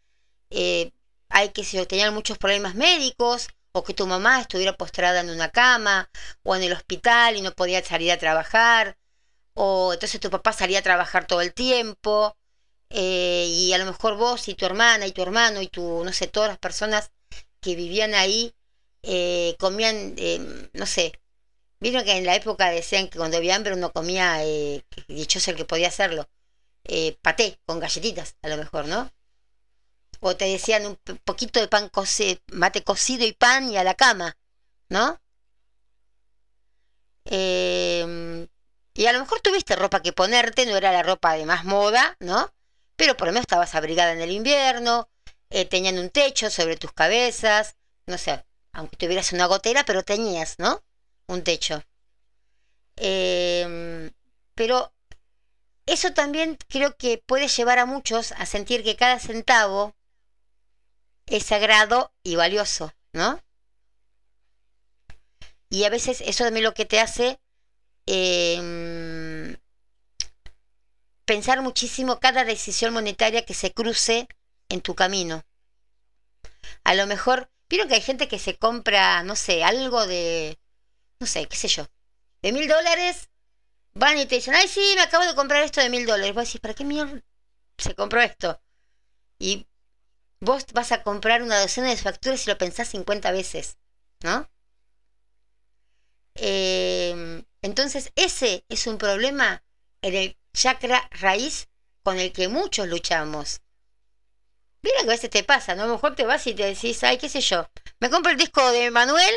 [0.50, 0.92] eh,
[1.28, 5.48] hay que si tenían muchos problemas médicos o que tu mamá estuviera postrada en una
[5.50, 6.08] cama
[6.44, 8.96] o en el hospital y no podía salir a trabajar
[9.54, 12.36] o entonces tu papá salía a trabajar todo el tiempo
[12.90, 16.12] eh, y a lo mejor vos y tu hermana y tu hermano y tu, no
[16.12, 17.10] sé, todas las personas
[17.60, 18.54] que vivían ahí
[19.02, 21.12] eh, comían, eh, no sé,
[21.84, 25.56] vieron que en la época decían que cuando había hambre uno comía, eh, dichoso el
[25.56, 26.28] que podía hacerlo,
[26.84, 29.12] eh, paté con galletitas, a lo mejor, ¿no?
[30.20, 33.94] O te decían un poquito de pan cocido, mate cocido y pan y a la
[33.94, 34.38] cama,
[34.88, 35.20] ¿no?
[37.26, 38.48] Eh,
[38.94, 42.16] y a lo mejor tuviste ropa que ponerte, no era la ropa de más moda,
[42.18, 42.50] ¿no?
[42.96, 45.10] Pero por lo menos estabas abrigada en el invierno,
[45.50, 47.76] eh, tenían un techo sobre tus cabezas,
[48.06, 50.82] no sé, aunque tuvieras una gotera, pero tenías, ¿no?
[51.26, 51.82] Un techo.
[52.96, 54.10] Eh,
[54.54, 54.92] pero
[55.86, 59.94] eso también creo que puede llevar a muchos a sentir que cada centavo
[61.26, 63.40] es sagrado y valioso, ¿no?
[65.68, 67.40] Y a veces eso también lo que te hace
[68.06, 69.56] eh,
[71.24, 74.28] pensar muchísimo cada decisión monetaria que se cruce
[74.68, 75.44] en tu camino.
[76.84, 80.58] A lo mejor, vieron que hay gente que se compra, no sé, algo de,
[81.24, 81.86] no sé, qué sé yo,
[82.42, 83.30] de mil dólares,
[83.94, 86.34] van y te dicen, ay, sí, me acabo de comprar esto de mil dólares.
[86.34, 87.22] Vos decís, ¿para qué mierda
[87.78, 88.60] se compró esto?
[89.38, 89.66] Y
[90.40, 93.78] vos vas a comprar una docena de facturas y lo pensás 50 veces,
[94.22, 94.50] ¿no?
[96.34, 99.64] Eh, entonces, ese es un problema
[100.02, 101.68] en el chakra raíz
[102.02, 103.62] con el que muchos luchamos.
[104.82, 105.84] Mira que a veces te pasa, ¿no?
[105.84, 107.66] A lo mejor te vas y te decís, ay, qué sé yo,
[107.98, 109.34] me compro el disco de Manuel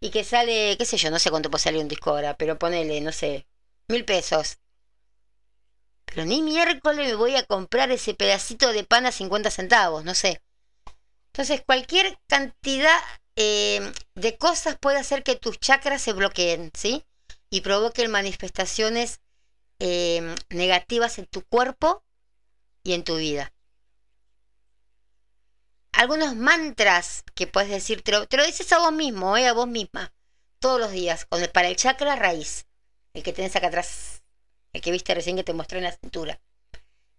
[0.00, 2.58] y que sale, qué sé yo, no sé cuánto puede salir un disco ahora, pero
[2.58, 3.46] ponele, no sé,
[3.88, 4.58] mil pesos.
[6.06, 10.14] Pero ni miércoles me voy a comprar ese pedacito de pan a 50 centavos, no
[10.14, 10.42] sé.
[11.32, 12.98] Entonces, cualquier cantidad
[13.36, 17.04] eh, de cosas puede hacer que tus chakras se bloqueen, ¿sí?
[17.50, 19.20] Y provoquen manifestaciones
[19.78, 22.02] eh, negativas en tu cuerpo
[22.82, 23.52] y en tu vida.
[26.00, 29.68] Algunos mantras que puedes decir, te lo, te dices a vos mismo, eh, a vos
[29.68, 30.14] misma,
[30.58, 32.64] todos los días, con el, para el chakra raíz,
[33.12, 34.22] el que tenés acá atrás,
[34.72, 36.40] el que viste recién que te mostré en la cintura.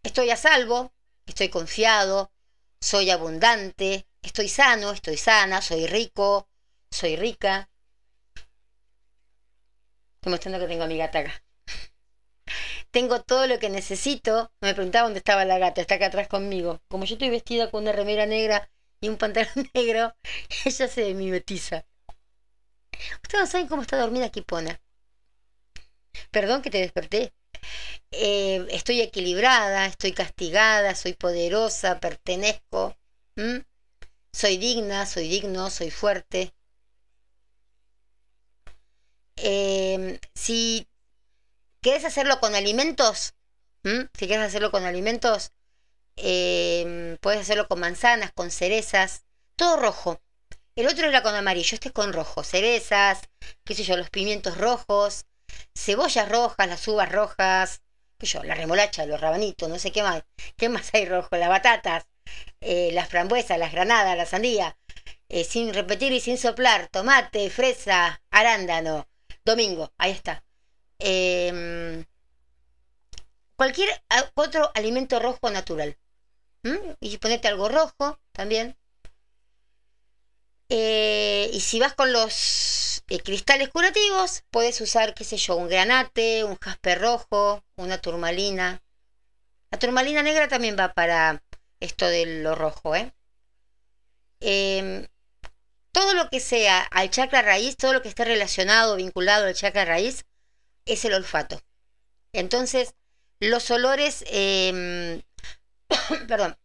[0.02, 0.96] Estoy a salvo,
[1.28, 2.32] estoy confiado,
[2.80, 6.50] soy abundante, estoy sano, estoy sana, soy rico,
[6.90, 7.70] soy rica.
[10.16, 11.44] Estoy mostrando que tengo mi gata acá.
[12.92, 14.52] Tengo todo lo que necesito.
[14.62, 16.82] Me preguntaba dónde estaba la gata, está acá atrás conmigo.
[16.90, 18.70] Como yo estoy vestida con una remera negra
[19.00, 20.16] y un pantalón negro,
[20.66, 21.86] ella se mimetiza.
[23.24, 24.80] Ustedes no saben cómo está dormida Kipona.
[26.32, 27.34] Perdón que te desperté.
[28.12, 32.98] Eh, estoy equilibrada, estoy castigada, soy poderosa, pertenezco.
[34.34, 36.54] Soy digna, soy digno, soy fuerte.
[39.38, 40.88] Eh, si
[41.82, 43.34] quieres hacerlo con alimentos,
[43.84, 45.52] si quieres hacerlo con alimentos,
[46.16, 49.26] eh, puedes hacerlo con manzanas, con cerezas,
[49.56, 50.22] todo rojo.
[50.76, 52.44] El otro era con amarillo, este es con rojo.
[52.44, 53.22] Cerezas,
[53.66, 55.26] qué sé yo, los pimientos rojos,
[55.76, 57.82] cebollas rojas, las uvas rojas,
[58.18, 60.24] qué sé yo, la remolacha, los rabanitos, no sé qué más.
[60.56, 61.36] ¿Qué más hay rojo?
[61.36, 62.06] Las batatas,
[62.62, 64.78] eh, las frambuesas, las granadas, la sandía.
[65.30, 69.08] Eh, sin repetir y sin soplar, tomate, fresa, arándano.
[69.44, 70.44] Domingo, ahí está.
[71.04, 72.06] Eh,
[73.56, 73.90] cualquier
[74.36, 75.98] otro alimento rojo natural.
[77.00, 78.78] Y ponete algo rojo también.
[80.70, 85.68] Eh, y si vas con los eh, cristales curativos, puedes usar, qué sé yo, un
[85.68, 88.82] granate, un jaspe rojo, una turmalina.
[89.70, 91.44] La turmalina negra también va para
[91.80, 93.14] esto de lo rojo, ¿eh?
[94.40, 95.08] Em,
[95.92, 99.86] todo lo que sea al chakra raíz, todo lo que esté relacionado, vinculado al chakra
[99.86, 100.26] raíz,
[100.86, 101.62] es el olfato.
[102.34, 102.96] Entonces,
[103.40, 105.22] los olores, em,
[106.28, 106.58] perdón,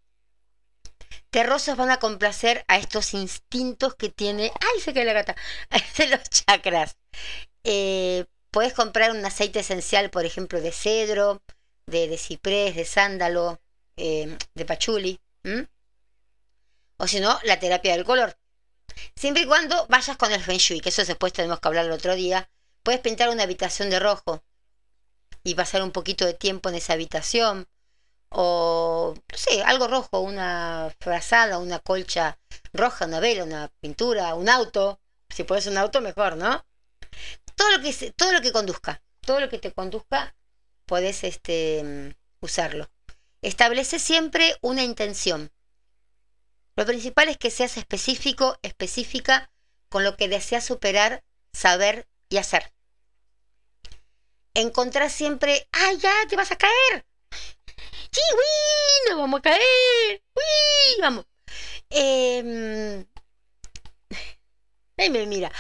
[1.31, 5.37] terrosos van a complacer a estos instintos que tiene, ay, se cae la gata,
[5.99, 6.97] de los chakras.
[7.65, 11.43] Eh, puedes comprar un aceite esencial, por ejemplo, de cedro,
[11.87, 13.61] de, ciprés, de sándalo,
[13.97, 15.21] em, de pachuli.
[16.99, 18.39] O si no, la terapia del color.
[19.15, 21.93] Siempre y cuando vayas con el Feng Shui, que eso después tenemos que hablar el
[21.93, 22.49] otro día.
[22.87, 24.45] Puedes pintar una habitación de rojo
[25.43, 27.67] y pasar un poquito de tiempo en esa habitación.
[28.29, 32.39] O, no sé, algo rojo, una frazada, una colcha
[32.73, 35.01] roja, una vela, una pintura, un auto.
[35.31, 36.65] Si puedes un auto, mejor, ¿no?
[37.57, 40.37] Todo lo que, todo lo que conduzca, todo lo que te conduzca,
[40.85, 42.89] puedes este, usarlo.
[43.43, 45.51] Establece siempre una intención.
[46.77, 49.51] Lo principal es que seas específico, específica
[49.89, 52.76] con lo que deseas superar, saber y hacer.
[54.57, 57.05] Encontrar siempre, ¡ay, ya, te vas a caer!
[58.11, 59.11] ¡Sí, uy!
[59.11, 60.23] ¡Nos vamos a caer!
[60.35, 61.01] ¡Uy!
[61.03, 61.27] Vamos.
[64.99, 65.53] Eh, mira.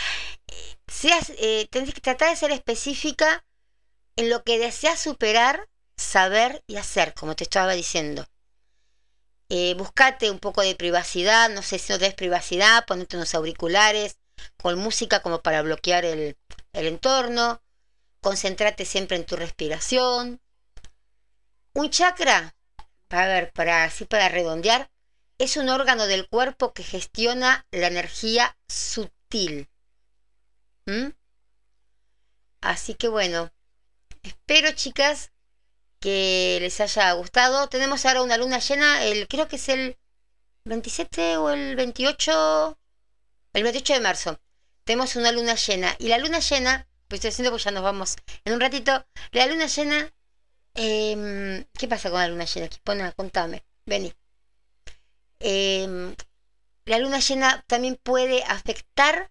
[0.88, 3.44] Seas, eh, tenés que tratar de ser específica
[4.16, 5.68] en lo que deseas superar,
[5.98, 8.26] saber y hacer, como te estaba diciendo.
[9.50, 14.16] Eh, buscate un poco de privacidad, no sé si no tenés privacidad, ponete unos auriculares
[14.56, 16.38] con música como para bloquear el,
[16.72, 17.60] el entorno,
[18.26, 20.40] concéntrate siempre en tu respiración.
[21.74, 22.56] Un chakra,
[23.10, 24.90] a ver, para así para redondear,
[25.38, 29.70] es un órgano del cuerpo que gestiona la energía sutil.
[30.86, 31.10] ¿Mm?
[32.62, 33.52] Así que bueno,
[34.24, 35.30] espero chicas
[36.00, 37.68] que les haya gustado.
[37.68, 39.96] Tenemos ahora una luna llena, el creo que es el
[40.64, 42.76] 27 o el 28,
[43.52, 44.40] el 28 de marzo.
[44.82, 48.16] Tenemos una luna llena y la luna llena, pues estoy haciendo pues ya nos vamos
[48.44, 49.06] en un ratito.
[49.32, 50.12] La luna llena,
[50.74, 53.12] em, ¿qué pasa con la luna llena?
[53.12, 54.12] Contame, vení.
[55.40, 56.14] Em,
[56.84, 59.30] la luna llena también puede afectar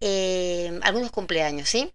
[0.00, 1.92] em, algunos cumpleaños, ¿sí?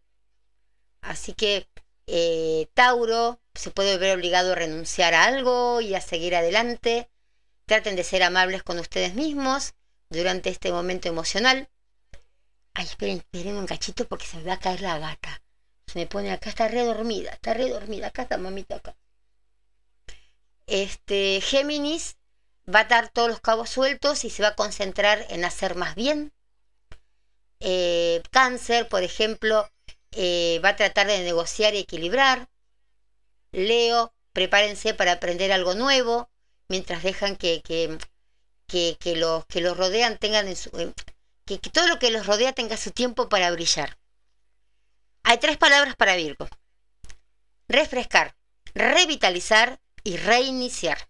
[1.01, 1.67] Así que
[2.07, 7.09] eh, Tauro se puede ver obligado a renunciar a algo y a seguir adelante.
[7.65, 9.73] Traten de ser amables con ustedes mismos
[10.09, 11.69] durante este momento emocional.
[12.73, 15.41] Ay, esperen, esperen un cachito porque se me va a caer la gata.
[15.87, 18.95] Se me pone acá, está re dormida, está re dormida, acá está mamita acá.
[20.67, 22.17] Este, Géminis
[22.73, 25.95] va a dar todos los cabos sueltos y se va a concentrar en hacer más
[25.95, 26.31] bien.
[27.59, 29.69] Eh, cáncer, por ejemplo,
[30.11, 32.49] eh, va a tratar de negociar y equilibrar.
[33.51, 36.29] Leo, prepárense para aprender algo nuevo,
[36.67, 37.97] mientras dejan que, que,
[38.67, 40.55] que, los que los rodean tengan eh,
[41.57, 43.97] que, todo lo que los rodea tenga su tiempo para brillar.
[45.23, 46.47] Hay tres palabras para Virgo.
[47.67, 48.35] Refrescar,
[48.73, 51.09] revitalizar y reiniciar.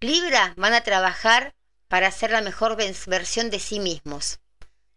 [0.00, 1.54] Libra van a trabajar
[1.88, 4.40] para hacer la mejor versión de sí mismos,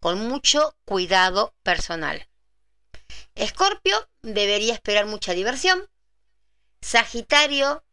[0.00, 2.28] con mucho cuidado personal.
[3.34, 5.88] Escorpio debería esperar mucha diversión.
[6.80, 7.84] Sagitario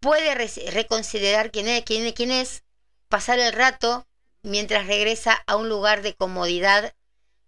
[0.00, 0.34] puede
[0.70, 2.64] reconsiderar quién es, quién, quién es,
[3.08, 4.06] pasar el rato
[4.42, 6.94] mientras regresa a un lugar de comodidad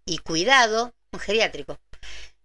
[0.05, 1.79] y cuidado, un geriátrico.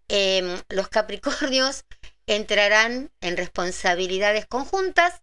[0.08, 1.84] Em, los Capricornios
[2.26, 5.22] entrarán en responsabilidades conjuntas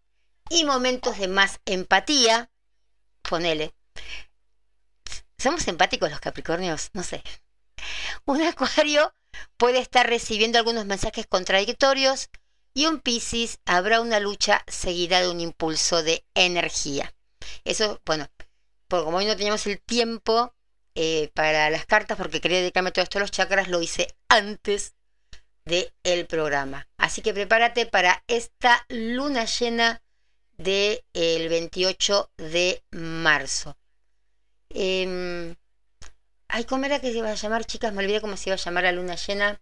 [0.49, 2.49] y momentos de más empatía.
[3.27, 3.73] Ponele.
[5.37, 6.89] ¿Somos empáticos los Capricornios?
[6.93, 7.23] No sé.
[8.25, 9.13] Un Acuario
[9.57, 12.29] puede estar recibiendo algunos mensajes contradictorios
[12.73, 17.13] y un Piscis habrá una lucha seguida de un impulso de energía.
[17.63, 18.27] Eso, bueno,
[18.87, 20.53] porque como hoy no teníamos el tiempo
[20.95, 24.95] eh, para las cartas, porque quería dedicarme todo esto a los chakras, lo hice antes
[25.65, 26.87] del el programa.
[26.97, 30.01] Así que prepárate para esta luna llena
[30.57, 33.77] del el 28 de marzo.
[34.69, 35.55] Em,
[36.47, 37.91] Ay, ¿cómo era que se iba a llamar, chicas?
[37.93, 39.59] Me olvidé cómo se iba a llamar la luna llena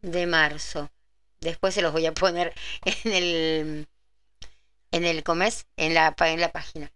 [0.00, 0.90] de marzo.
[1.40, 2.54] Después se los voy a poner
[3.04, 3.88] en el.
[4.90, 6.90] En el comes, en la, en la página.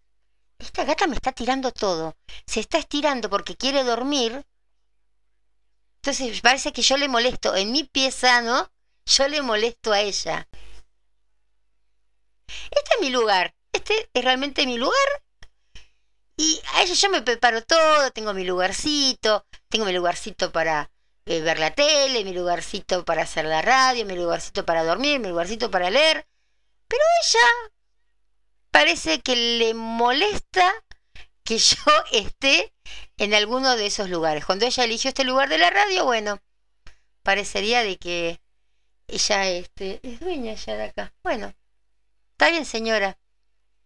[0.63, 2.17] Esta gata me está tirando todo.
[2.47, 4.47] Se está estirando porque quiere dormir.
[5.97, 7.57] Entonces parece que yo le molesto.
[7.57, 8.71] En mi pieza, ¿no?
[9.05, 10.49] Yo le molesto a ella.
[12.47, 13.55] Este es mi lugar.
[13.73, 15.09] Este es realmente mi lugar.
[16.37, 20.91] Y a ella yo me preparo todo, tengo mi lugarcito, tengo mi lugarcito para
[21.27, 25.29] eh, ver la tele, mi lugarcito para hacer la radio, mi lugarcito para dormir, mi
[25.29, 26.27] lugarcito para leer.
[26.89, 27.72] Pero ella
[28.73, 30.73] parece que le molesta
[31.45, 31.77] que yo
[32.13, 32.73] esté
[33.19, 34.45] en alguno de esos lugares.
[34.45, 36.41] Cuando ella eligió este lugar de la radio, bueno,
[37.23, 38.41] parecería de que
[39.07, 41.15] ella este, es dueña ya de acá.
[41.23, 41.55] Bueno,
[42.33, 43.19] está bien señora.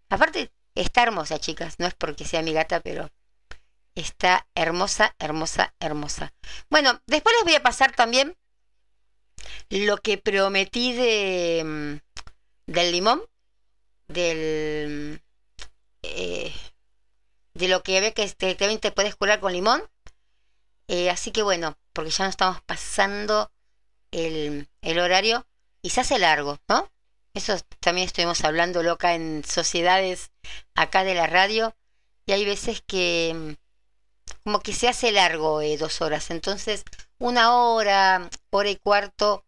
[0.08, 1.78] Aparte, está hermosa, chicas.
[1.78, 3.10] No es porque sea mi gata, pero
[3.94, 6.32] está hermosa, hermosa, hermosa.
[6.70, 8.36] Bueno, después les voy a pasar también
[9.68, 13.22] lo que prometí de mm, del limón,
[14.08, 15.22] del
[16.02, 16.52] eh,
[17.54, 19.82] de lo que ve que este, también te puedes curar con limón.
[20.88, 23.50] Eh, así que bueno, porque ya no estamos pasando
[24.12, 25.46] el, el horario
[25.82, 26.90] y se hace largo, ¿no?
[27.34, 30.30] Eso también estuvimos hablando loca en sociedades
[30.74, 31.74] acá de la radio
[32.24, 33.52] y hay veces que mm,
[34.44, 36.84] como que se hace largo eh, dos horas, entonces
[37.18, 39.44] una hora, hora y cuarto,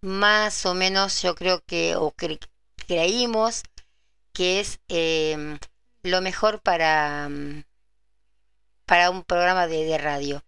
[0.00, 2.14] más o menos yo creo que, o
[2.86, 3.62] creímos
[4.32, 5.58] que es em,
[6.02, 7.64] lo mejor para, mm,
[8.86, 10.44] para un programa de, de radio.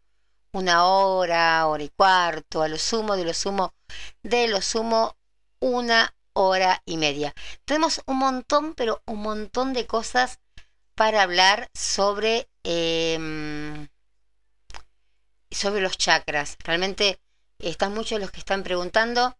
[0.53, 3.75] Una hora, hora y cuarto, a lo sumo, de lo sumo,
[4.23, 5.17] de lo sumo,
[5.61, 7.35] una hora y media.
[7.65, 10.41] Tenemos un montón, pero un montón de cosas
[10.95, 13.89] para hablar sobre, em,
[15.51, 16.57] sobre los chakras.
[16.65, 17.21] Realmente
[17.59, 19.37] están muchos los que están preguntando.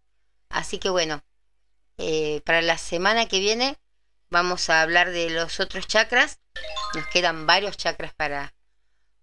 [0.49, 1.23] Así que bueno,
[1.99, 3.79] eh, para la semana que viene
[4.33, 6.41] vamos a hablar de los otros chakras.
[6.95, 8.55] Nos quedan varios chakras para,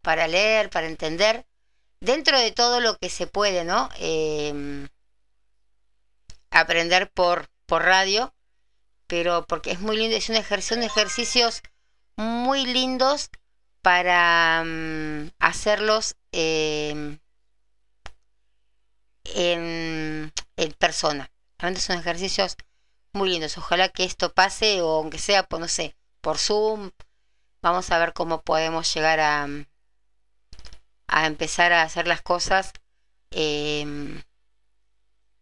[0.01, 1.45] para leer, para entender.
[1.99, 3.89] Dentro de todo lo que se puede, ¿no?
[3.97, 4.87] Em,
[6.51, 8.33] aprender por, por radio,
[9.07, 11.61] pero porque es muy lindo, es un ejercicio, ejercicios
[12.15, 13.29] muy lindos
[13.81, 17.19] para mm, hacerlos em,
[19.25, 21.31] en, en, persona.
[21.57, 22.55] Realmente son ejercicios
[23.19, 23.57] muy lindos.
[23.57, 26.91] Ojalá que esto pase, o aunque sea, por, no sé, por Zoom.
[27.61, 29.47] Vamos a ver cómo podemos llegar a,
[31.07, 32.71] a empezar a hacer las cosas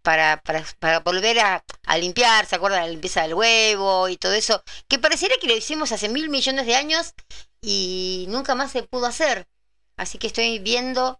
[0.01, 2.81] para, para, para, volver a, a, limpiar, ¿se acuerdan?
[2.81, 6.65] La limpieza del huevo y todo eso, que pareciera que lo hicimos hace mil millones
[6.65, 7.13] de años
[7.61, 9.47] y nunca más se pudo hacer.
[9.97, 11.19] Así que estoy viendo,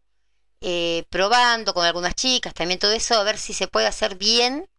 [0.62, 4.70] eh, probando con algunas chicas, también todo eso, a ver si se puede hacer bien,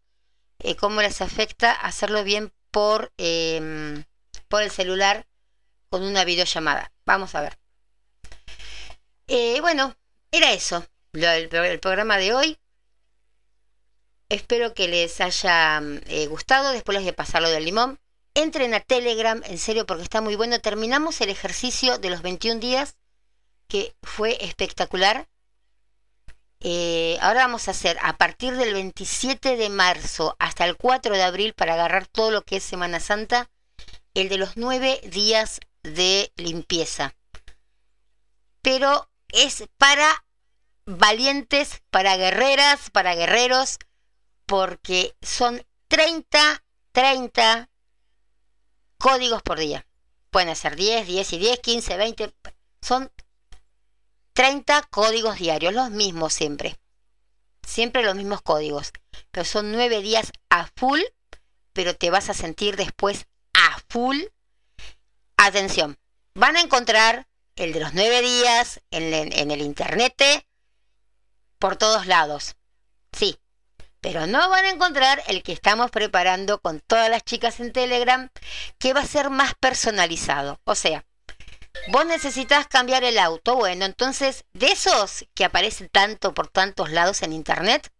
[0.60, 4.04] eh, cómo les afecta hacerlo bien por, eh,
[4.48, 5.26] por el celular
[5.90, 6.92] con una videollamada.
[7.04, 7.58] Vamos a ver.
[9.26, 9.94] Eh, bueno,
[10.30, 12.58] era eso, el, el, programa de hoy.
[14.30, 16.72] Espero que les haya eh, gustado.
[16.72, 17.98] Después les voy a pasar lo del limón.
[18.34, 20.60] Entren a Telegram, en serio, porque está muy bueno.
[20.60, 22.96] Terminamos el ejercicio de los 21 días,
[23.68, 25.28] que fue espectacular.
[26.60, 31.22] Eh, ahora vamos a hacer a partir del 27 de marzo hasta el 4 de
[31.22, 33.48] abril para agarrar todo lo que es Semana Santa,
[34.14, 37.14] el de los 9 días de limpieza.
[38.62, 40.24] Pero es para
[40.84, 43.78] valientes, para guerreras, para guerreros,
[44.46, 47.68] porque son 30, 30
[48.98, 49.86] códigos por día.
[50.30, 52.34] Pueden ser 10, 10 y 10, 15, 20.
[52.82, 53.12] Son
[54.38, 56.78] 30 códigos diarios, los mismos siempre.
[57.66, 58.92] Siempre los mismos códigos.
[59.32, 61.00] Pero son 9 días a full,
[61.72, 64.16] pero te vas a sentir después a full.
[65.36, 65.98] Atención,
[66.34, 70.46] van a encontrar el de los nueve días, en, en el internet,
[71.58, 72.54] por todos lados.
[73.10, 73.40] Sí,
[74.00, 78.28] pero no van a encontrar el que estamos preparando con todas las chicas en Telegram,
[78.78, 80.60] que va a ser más personalizado.
[80.62, 81.04] O sea,
[81.88, 83.56] vos necesitas cambiar el auto.
[83.56, 87.90] Bueno, entonces, de esos que aparecen tanto por tantos lados en internet,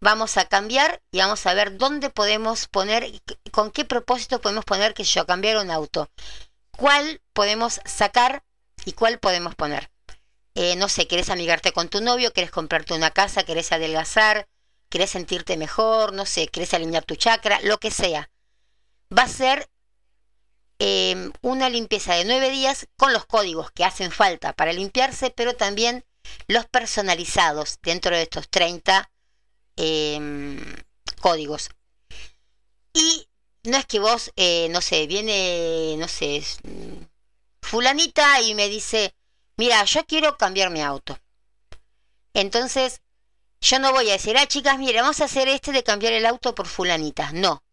[0.00, 3.20] vamos a cambiar y vamos a ver dónde podemos poner,
[3.52, 6.10] con qué propósito podemos poner que yo cambiar un auto.
[6.70, 8.42] ¿Cuál podemos sacar
[8.86, 9.90] ¿Y cuál podemos poner?
[10.54, 14.48] Eh, no sé, querés amigarte con tu novio, querés comprarte una casa, querés adelgazar,
[14.88, 18.30] querés sentirte mejor, no sé, querés alinear tu chakra, lo que sea.
[19.16, 19.68] Va a ser
[20.78, 25.54] eh, una limpieza de nueve días con los códigos que hacen falta para limpiarse, pero
[25.54, 26.04] también
[26.48, 29.10] los personalizados dentro de estos 30
[29.76, 30.76] eh, em,
[31.20, 31.70] códigos.
[32.92, 33.28] Y
[33.64, 36.42] no es que vos, eh, no sé, viene, no sé,
[37.62, 39.14] fulanita y me dice,
[39.56, 41.18] mira, yo quiero cambiar mi auto.
[42.32, 43.00] Entonces,
[43.60, 46.26] yo no voy a decir, ah, chicas, mira, vamos a hacer este de cambiar el
[46.26, 47.32] auto por fulanita.
[47.32, 47.64] No.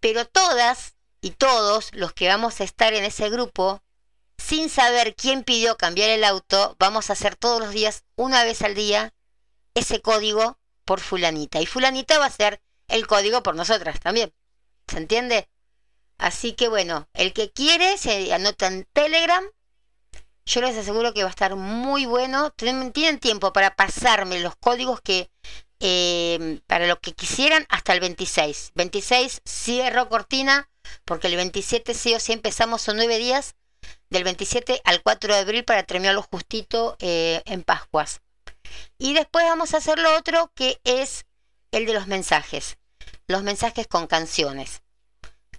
[0.00, 3.82] Pero todas y todos los que vamos a estar en ese grupo
[4.38, 8.62] sin saber quién pidió cambiar el auto, vamos a hacer todos los días, una vez
[8.62, 9.12] al día,
[9.74, 11.60] ese código por fulanita.
[11.60, 14.32] Y fulanita va a ser el código por nosotras también.
[14.86, 15.48] ¿Se entiende?
[16.16, 19.44] Así que bueno, el que quiere se anota en Telegram.
[20.46, 22.50] Yo les aseguro que va a estar muy bueno.
[22.52, 25.30] Tienen tiempo para pasarme los códigos que
[25.80, 28.72] eh, para lo que quisieran hasta el 26.
[28.74, 30.68] 26 cierro cortina
[31.04, 33.54] porque el 27 sí o sí empezamos, son nueve días,
[34.10, 38.20] del 27 al 4 de abril para terminarlo justito eh, en Pascuas.
[38.98, 41.26] Y después vamos a hacer lo otro que es
[41.70, 42.78] el de los mensajes.
[43.26, 44.82] Los mensajes con canciones.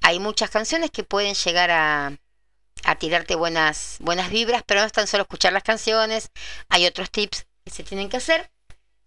[0.02, 2.18] Hay muchas canciones que pueden llegar a,
[2.84, 6.32] a tirarte buenas, buenas vibras, pero no es tan solo escuchar las canciones.
[6.70, 8.52] Hay otros tips que se tienen que hacer,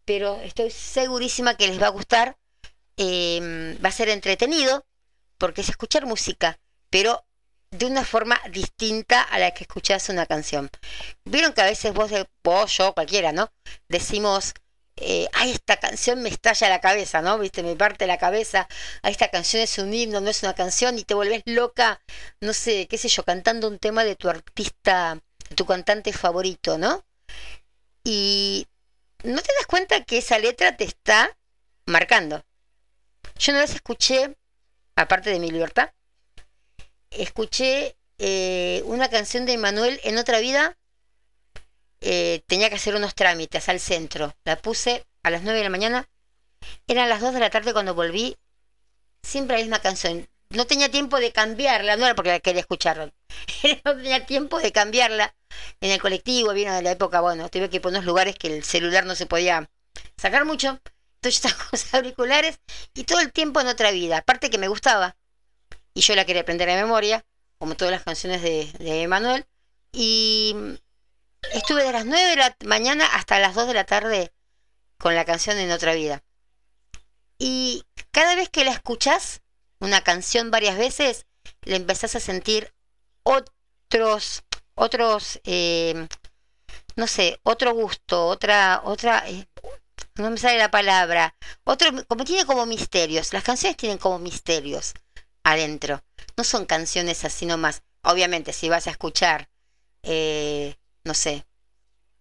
[0.05, 2.37] pero estoy segurísima que les va a gustar.
[2.99, 4.85] Eh, va a ser entretenido
[5.43, 7.27] porque es escuchar música, pero
[7.73, 10.71] de una forma distinta a la que escuchás una canción.
[11.25, 12.13] Vieron que a veces vos,
[12.45, 13.53] vos yo, cualquiera, ¿no?
[13.89, 14.55] Decimos,
[14.95, 17.41] eh, ay, esta canción me estalla la cabeza, ¿no?
[17.41, 18.69] Viste, me parte la cabeza,
[19.03, 22.01] ay, esta canción es un himno, no es una canción, y te volvés loca,
[22.41, 26.79] no sé, qué sé yo, cantando un tema de tu artista, de tu cantante favorito,
[26.79, 27.05] ¿no?
[28.05, 28.69] Y
[29.25, 31.37] no te das cuenta que esa letra te está
[31.85, 32.45] marcando.
[33.41, 34.37] Yo una vez escuché
[34.97, 35.91] aparte de mi libertad,
[37.11, 40.77] escuché eh, una canción de Manuel en otra vida.
[42.01, 44.35] Eh, tenía que hacer unos trámites al centro.
[44.45, 46.09] La puse a las 9 de la mañana.
[46.87, 48.37] Eran las 2 de la tarde cuando volví.
[49.23, 50.29] Siempre la misma canción.
[50.51, 53.13] No tenía tiempo de cambiarla, no era porque quería escucharla.
[53.85, 55.35] no tenía tiempo de cambiarla
[55.81, 56.53] en el colectivo.
[56.53, 59.15] Vino de la época, bueno, tuve que ir por unos lugares que el celular no
[59.15, 59.71] se podía
[60.17, 60.81] sacar mucho.
[61.23, 62.59] Entonces estaba con los auriculares
[62.95, 64.19] y todo el tiempo en otra vida.
[64.19, 65.17] Aparte que me gustaba.
[65.95, 67.25] Y yo la quería aprender de memoria,
[67.59, 69.47] como todas las canciones de, de.
[69.93, 70.57] Y
[71.53, 74.33] estuve de las 9 de la mañana hasta las 2 de la tarde
[74.99, 76.25] con la canción en otra vida.
[77.39, 79.43] Y cada vez que la escuchas,
[79.79, 81.27] una canción varias veces,
[81.63, 82.75] le empezás a sentir
[83.23, 84.43] otros,
[84.75, 86.09] otros, eh,
[86.97, 89.47] no sé, otro gusto, otra, otra, eh,
[90.17, 91.35] no me sale la palabra,
[91.65, 94.95] otro, como tiene como misterios, las canciones tienen como misterios
[95.43, 96.03] adentro,
[96.37, 99.49] no son canciones así nomás, obviamente si vas a escuchar,
[100.03, 101.47] eh, no sé,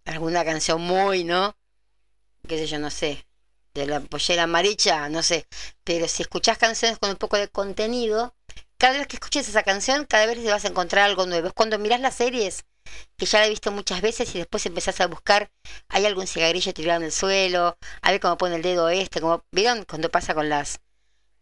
[0.04, 1.56] alguna canción muy, ¿no?
[2.48, 3.26] qué sé yo, no sé,
[3.74, 5.46] de la pollera amarilla, no sé,
[5.84, 8.34] pero si escuchas canciones con un poco de contenido,
[8.78, 11.46] cada vez que escuches esa canción, cada vez te vas a encontrar algo nuevo.
[11.46, 12.64] Es cuando miras las series
[13.16, 15.50] que ya la he visto muchas veces y después empezás a buscar,
[15.88, 19.44] hay algún cigarrillo tirado en el suelo, a ver cómo pone el dedo este, como
[19.52, 20.80] vieron cuando pasa con las,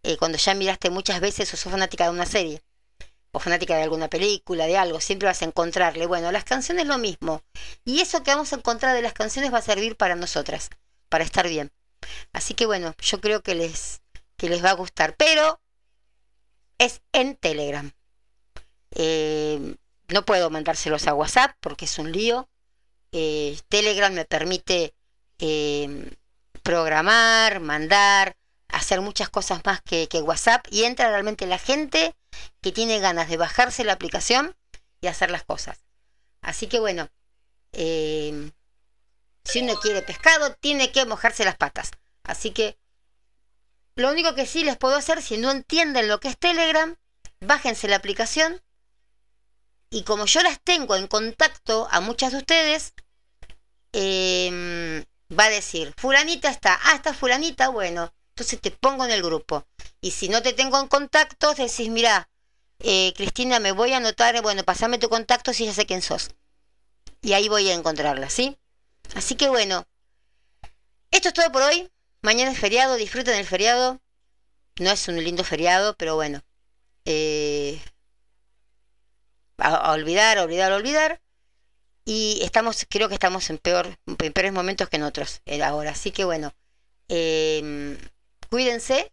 [0.02, 2.62] eh, cuando ya miraste muchas veces o sos fanática de una serie,
[3.32, 6.06] o fanática de alguna película, de algo, siempre vas a encontrarle.
[6.06, 7.42] Bueno, las canciones lo mismo.
[7.84, 10.70] Y eso que vamos a encontrar de las canciones va a servir para nosotras,
[11.08, 11.70] para estar bien.
[12.32, 14.02] Así que bueno, yo creo que les,
[14.36, 15.14] que les va a gustar.
[15.16, 15.60] Pero
[16.78, 17.92] es en Telegram.
[18.92, 19.76] Eh,
[20.10, 22.48] no puedo mandárselos a WhatsApp porque es un lío.
[23.12, 24.94] Eh, Telegram me permite
[25.38, 26.14] eh,
[26.62, 28.36] programar, mandar,
[28.68, 32.14] hacer muchas cosas más que, WhatsApp y entra realmente la gente
[32.60, 34.56] que tiene ganas de bajarse la aplicación
[35.00, 35.84] y hacer las cosas.
[36.42, 37.08] Así que bueno,
[37.72, 38.50] eh,
[39.44, 41.90] si uno quiere pescado, tiene que mojarse las patas.
[42.22, 42.78] Así que
[43.96, 46.96] lo único que sí les puedo hacer, si no entienden lo que es Telegram,
[47.40, 48.62] bájense la aplicación
[49.90, 52.94] y como yo las tengo en contacto a muchas de ustedes,
[53.92, 55.04] em,
[55.36, 59.66] va a decir, fulanita está, ah, está fulanita, bueno, entonces te pongo en el grupo.
[60.00, 62.30] Y si no te tengo en contacto, decís, mira,
[62.78, 66.30] eh, Cristina, me voy a anotar, bueno, pasame tu contacto si ya sé quién sos.
[67.22, 68.56] Y ahí voy a encontrarla, ¿sí?
[69.14, 69.86] Así que bueno,
[71.10, 71.90] esto es todo por hoy.
[72.22, 74.00] Mañana es feriado, disfruten el feriado.
[74.78, 76.42] No es un lindo feriado, pero bueno.
[77.04, 77.80] Eh,
[79.60, 81.20] a, olvidar, a olvidar, a olvidar.
[82.04, 85.90] Y estamos, creo que estamos en, peor, en peores momentos que en otros eh, ahora.
[85.90, 86.52] Así que bueno,
[87.08, 87.98] em,
[88.48, 89.12] cuídense.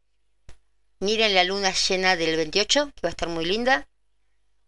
[0.99, 3.87] Miren la luna llena del 28, que va a estar muy linda.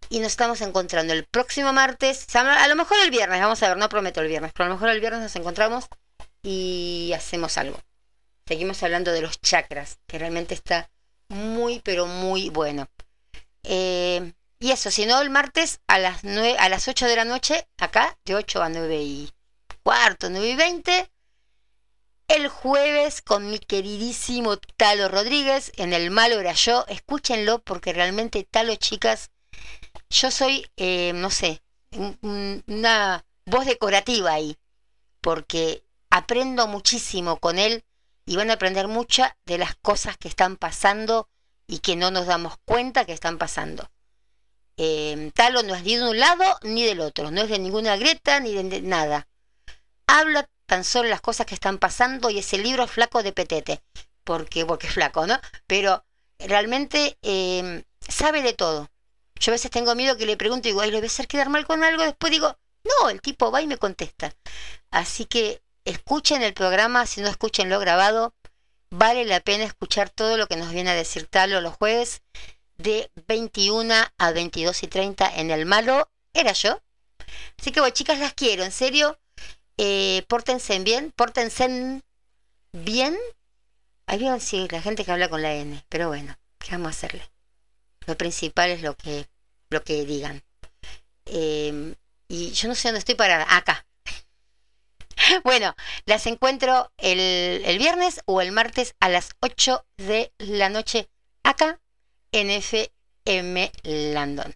[0.09, 2.27] Y nos estamos encontrando el próximo martes.
[2.35, 4.75] A lo mejor el viernes, vamos a ver, no prometo el viernes, pero a lo
[4.75, 5.85] mejor el viernes nos encontramos
[6.43, 7.79] y hacemos algo.
[8.47, 10.89] Seguimos hablando de los chakras, que realmente está
[11.29, 12.87] muy, pero muy bueno.
[13.63, 17.23] Eh, y eso, si no, el martes a las, 9, a las 8 de la
[17.23, 19.31] noche, acá, de 8 a 9 y
[19.83, 21.11] cuarto, 9 y 20.
[22.27, 26.85] El jueves con mi queridísimo Talo Rodríguez, en El Malo Era Yo.
[26.89, 29.31] Escúchenlo porque realmente Talo, chicas,
[30.09, 31.63] yo soy, eh, no sé,
[32.21, 34.57] una voz decorativa ahí,
[35.21, 37.85] porque aprendo muchísimo con él
[38.25, 41.29] y van a aprender muchas de las cosas que están pasando
[41.65, 43.89] y que no nos damos cuenta que están pasando.
[44.81, 47.97] Eh, Talo no es ni de un lado ni del otro, no es de ninguna
[47.97, 49.27] grieta ni de nada.
[50.07, 53.81] Habla tan solo las cosas que están pasando y ese libro es flaco de petete,
[54.23, 55.37] porque, porque es flaco, ¿no?
[55.67, 56.05] Pero
[56.39, 58.89] realmente eh, sabe de todo.
[59.35, 61.27] Yo a veces tengo miedo que le pregunto y digo, ay, le voy a hacer
[61.27, 62.03] quedar mal con algo.
[62.03, 64.33] Después digo, no, el tipo va y me contesta.
[64.91, 68.33] Así que escuchen el programa, si no escuchen lo grabado,
[68.91, 72.21] vale la pena escuchar todo lo que nos viene a decir Talo los jueves
[72.79, 76.09] de 21 a 22 y 30 en el malo.
[76.33, 76.81] Era yo.
[77.59, 79.19] Así que, bueno, chicas, las quiero, en serio.
[79.77, 82.01] Eh, pórtense bien, pórtense
[82.73, 83.17] bien.
[84.07, 86.89] Ahí van sí, la gente que habla con la N, pero bueno, ¿qué vamos a
[86.89, 87.29] hacerle?
[88.07, 89.27] Lo principal es lo que,
[89.69, 90.43] lo que digan.
[91.25, 91.93] Eh,
[92.27, 93.45] y yo no sé dónde estoy parada.
[93.55, 93.85] Acá.
[95.43, 95.75] Bueno,
[96.05, 97.19] las encuentro el,
[97.65, 101.09] el, viernes o el martes a las 8 de la noche
[101.43, 101.79] acá
[102.31, 104.55] NFM Landon.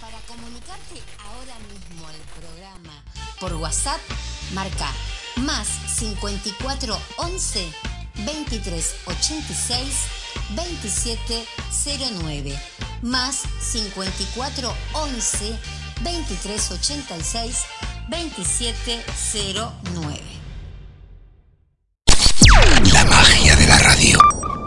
[0.00, 3.04] Para comunicarte ahora mismo al programa
[3.38, 4.00] por WhatsApp,
[4.52, 4.92] marca
[5.36, 7.72] más 54 11
[8.24, 10.20] 23 86
[10.50, 11.46] 27
[12.22, 12.58] 09
[13.02, 15.58] más 54 11
[16.02, 17.64] 23 86
[18.08, 19.04] 27
[19.94, 20.40] 09.
[22.92, 24.59] La magia la radio.